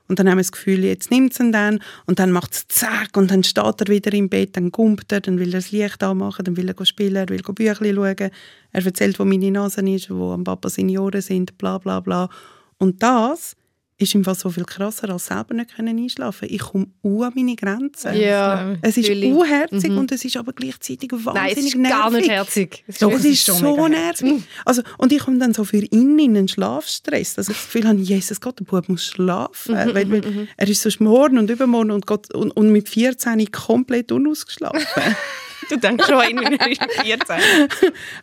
[0.10, 2.68] Und dann haben wir das Gefühl, jetzt nimmt es ihn dann und dann macht es
[2.68, 5.72] zack und dann steht er wieder im Bett, dann gumpt er, dann will er das
[5.72, 8.32] Licht anmachen, dann will er spielen, er will Büchlein schauen.
[8.72, 12.28] Er erzählt, wo meine Nase ist, wo am Papa seine Ohren sind, bla bla bla.
[12.80, 13.56] Und das
[14.02, 17.56] ist im Fall so viel krasser, als selber nicht können einschlafen Ich komme an meine
[17.56, 18.16] Grenzen.
[18.16, 19.98] Ja, Es ist unherzig Mhm.
[19.98, 21.98] und es ist aber gleichzeitig wahnsinnig Nein, es ist nervig.
[22.00, 22.84] gar nicht herzig.
[22.88, 24.42] Es ist Doch, Es ist so nervig.
[24.66, 27.88] Also, und ich komme dann so für ihn in einen Schlafstress, dass ich das Gefühl
[27.88, 29.76] habe, Jesus Gott, der Bub muss schlafen.
[29.76, 33.52] Mhm, weil, weil er ist sonst morgen und übermorgen und, Gott, und, und mit 14
[33.52, 34.80] komplett unausgeschlafen.
[35.70, 37.36] Du denkst schon an ihn, wenn er ist mit 14.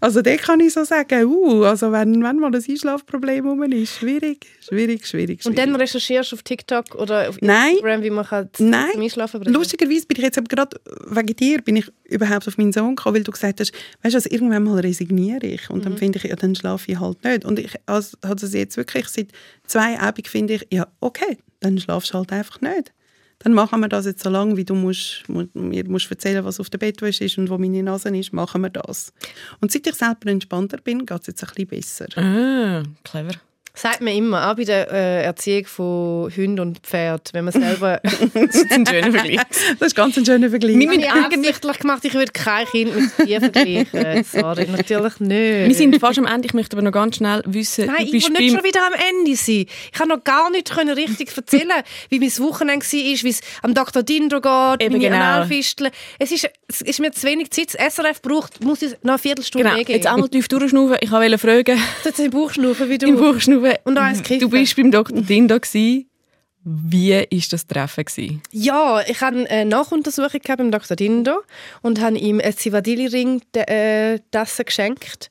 [0.00, 3.98] also da kann ich so sagen, uh, also wenn, wenn mal ein Einschlafproblem rum ist,
[3.98, 5.46] schwierig, schwierig, schwierig, schwierig.
[5.46, 7.72] Und dann recherchierst du auf TikTok oder auf Nein.
[7.72, 8.90] Instagram, wie man kann Nein.
[8.92, 12.56] zum Einschlafen bringen Lustigerweise bin ich jetzt aber gerade wegen dir bin ich überhaupt auf
[12.58, 13.72] meinen Sohn gekommen, weil du gesagt hast,
[14.02, 15.82] weißt du, also irgendwann mal resigniere ich und Mhm.
[15.82, 17.44] dann finde ich, ja, dann schlafe ich halt nicht.
[17.44, 19.28] Und ich also, also jetzt wirklich seit
[19.66, 22.92] zwei Abend finde ich, ja, okay, dann schlafst du halt einfach nicht.
[23.40, 26.58] Dann machen wir das jetzt so lange, wie du musst, mu- mir musst erzählen, was
[26.58, 29.12] auf der Bettwäsche ist und wo meine Nase ist, machen wir das.
[29.60, 32.06] Und seit ich selber entspannter bin, geht es jetzt ein bisschen besser.
[32.16, 33.34] Ah, clever.
[33.78, 38.00] Sagt man immer, auch bei der äh, Erziehung von Hund und Pferd, wenn man selber...
[38.34, 39.40] Das ist ein schöner Vergleich.
[39.78, 40.78] Das ist ganz ein schöner Vergleich.
[40.78, 44.24] Wir habe eigentlich- absichtlich gemacht, ich würde kein Kind mit dir vergleichen.
[44.24, 45.68] Sorry, natürlich nicht.
[45.68, 46.46] Wir sind fast am Ende.
[46.46, 48.92] Ich möchte aber noch ganz schnell wissen, Nein, du ich will nicht schon wieder am
[48.94, 49.66] Ende sein.
[49.66, 51.70] Ich kann noch gar nicht können richtig erzählen,
[52.08, 54.02] wie mein Wochenende war, wie es am Dr.
[54.02, 55.16] Dindo geht, Eben meine genau.
[55.16, 55.90] Analfisteln.
[56.18, 57.74] Es ist, es ist mir zu wenig Zeit.
[57.74, 59.98] Das SRF braucht, muss ich noch eine Viertelstunde Genau, mehr geben.
[59.98, 60.96] jetzt einmal tief durchschnaufen.
[61.00, 63.06] Ich wollte fragen, Jetzt im Bauchschnaufen wie du.
[63.06, 63.16] im
[63.74, 63.84] Buchschnaufen.
[63.84, 64.40] Und auch kiffen.
[64.40, 65.22] Du bist beim Dr.
[65.22, 66.06] Dindo gsi.
[66.68, 68.04] Wie war das Treffen?
[68.04, 68.42] Gewesen?
[68.50, 70.96] Ja, ich hatte eine Nachuntersuchung beim Dr.
[70.96, 71.42] Dindo
[71.82, 75.30] und habe ihm eine Zivadili-Ring äh, Tasse geschenkt.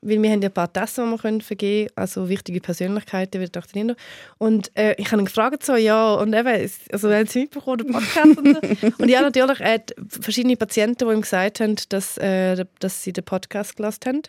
[0.00, 3.40] Weil wir haben ja ein paar Tassen, die wir können vergeben können, also wichtige Persönlichkeiten
[3.40, 3.72] wie der Dr.
[3.72, 3.94] Dindo.
[4.38, 7.92] Und äh, ich habe ihn gefragt, so, ja, und eben, also haben Sie mitbekommen, den
[7.92, 8.92] Podcast und so.
[8.98, 13.12] Und ja, natürlich, er hat verschiedene Patienten, die ihm gesagt haben, dass, äh, dass sie
[13.12, 14.22] den Podcast gelassen haben.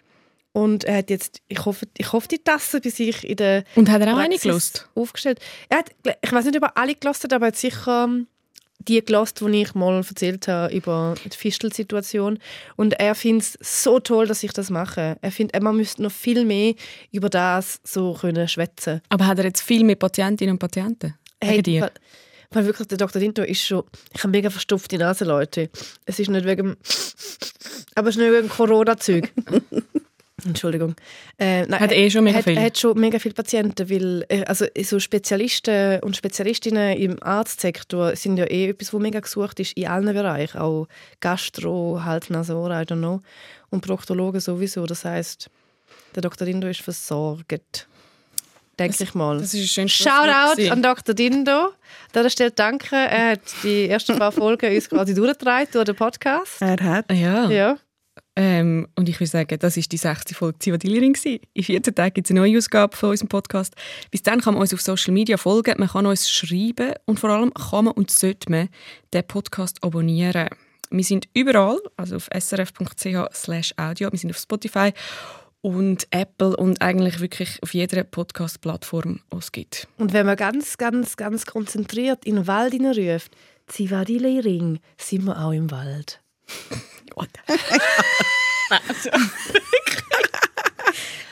[0.55, 3.91] Und er hat jetzt, ich hoffe, ich hoffe die Tasse bei sich in der Und
[3.91, 4.87] hat er auch eine gelost?
[4.95, 5.41] aufgestellt.
[5.67, 5.91] Er hat,
[6.21, 8.07] ich weiß nicht, ob er alle gelost hat, aber er hat sicher
[8.79, 12.39] die gelost, die ich mal erzählt habe über die Fischl-Situation.
[12.77, 15.17] Und er findet es so toll, dass ich das mache.
[15.21, 16.73] Er findet, man müsste noch viel mehr
[17.11, 19.01] über das so können schwätzen.
[19.09, 21.15] Aber hat er jetzt viel mehr Patientinnen und Patienten?
[21.41, 21.81] Wegen dir?
[21.81, 21.91] weil,
[22.51, 23.19] weil wirklich der Dr.
[23.19, 23.83] Dinto ist schon,
[24.13, 25.69] ich habe mega verstopfte Nase, Leute.
[26.05, 26.77] Es ist nicht wegen,
[27.95, 29.33] aber es ist nicht wegen Corona-Zeug.
[30.43, 30.95] Entschuldigung.
[31.39, 32.57] Äh, nein, Hat eh schon mega er hat, viel.
[32.57, 38.15] Er hat schon mega viele Patienten, weil äh, also so Spezialisten und Spezialistinnen im Arztsektor
[38.17, 40.87] sind ja eh etwas, was mega gesucht ist in allen Bereichen, auch
[41.21, 43.21] Gastro, Hals, Nase, Ohren, I don't know.
[43.69, 44.85] Und Proktologen sowieso.
[44.85, 45.49] Das heißt,
[46.15, 46.45] der Dr.
[46.45, 47.87] Dindo ist versorgt.
[48.77, 49.37] Denke ich mal.
[49.39, 51.15] Das ist ein schönes Shoutout an Dr.
[51.15, 51.67] Dindo.
[51.67, 51.73] An
[52.13, 52.95] dieser Stelle danke.
[52.95, 56.61] Er hat die ersten paar Folgen uns quasi durchgetragen durch den Podcast.
[56.61, 57.09] Er hat.
[57.09, 57.49] Ja.
[57.49, 57.77] Ja.
[58.37, 60.35] Ähm, und ich würde sagen, das war die 60.
[60.35, 61.15] Folge Zivadillerin.
[61.53, 63.73] In 14 Tagen gibt es eine neue Ausgabe von unserem Podcast.
[64.11, 67.29] Bis dann kann man uns auf Social Media folgen, man kann uns schreiben und vor
[67.29, 68.69] allem kann man und sollte man
[69.13, 70.49] den Podcast abonnieren.
[70.89, 74.91] Wir sind überall, also auf srf.ch audio, wir sind auf Spotify
[75.61, 79.87] und Apple und eigentlich wirklich auf jeder Podcast-Plattform, die es gibt.
[79.97, 83.31] Und wenn man ganz, ganz, ganz konzentriert in den Wald hineinruft,
[83.67, 86.21] Zivadili Ring, sind wir auch im Wald.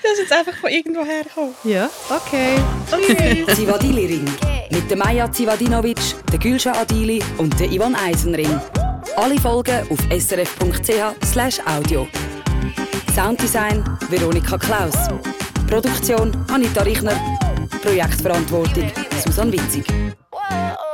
[0.03, 1.55] Das ist jetzt einfach von irgendwo hergekommen.
[1.63, 2.61] Ja, okay.
[3.55, 4.29] Zivadili Ring.
[4.69, 5.97] Mit der Maja Zivadinovic,
[6.31, 8.59] der Gülscha Adili und der Ivan Eisenring.
[9.15, 12.07] Alle Folgen auf srf.ch audio.
[13.15, 14.95] Sounddesign Veronika Klaus.
[15.67, 17.15] Produktion Anita Richner.
[17.81, 18.91] Projektverantwortung
[19.23, 19.85] Susanne Witzig.
[20.31, 20.92] Whoa.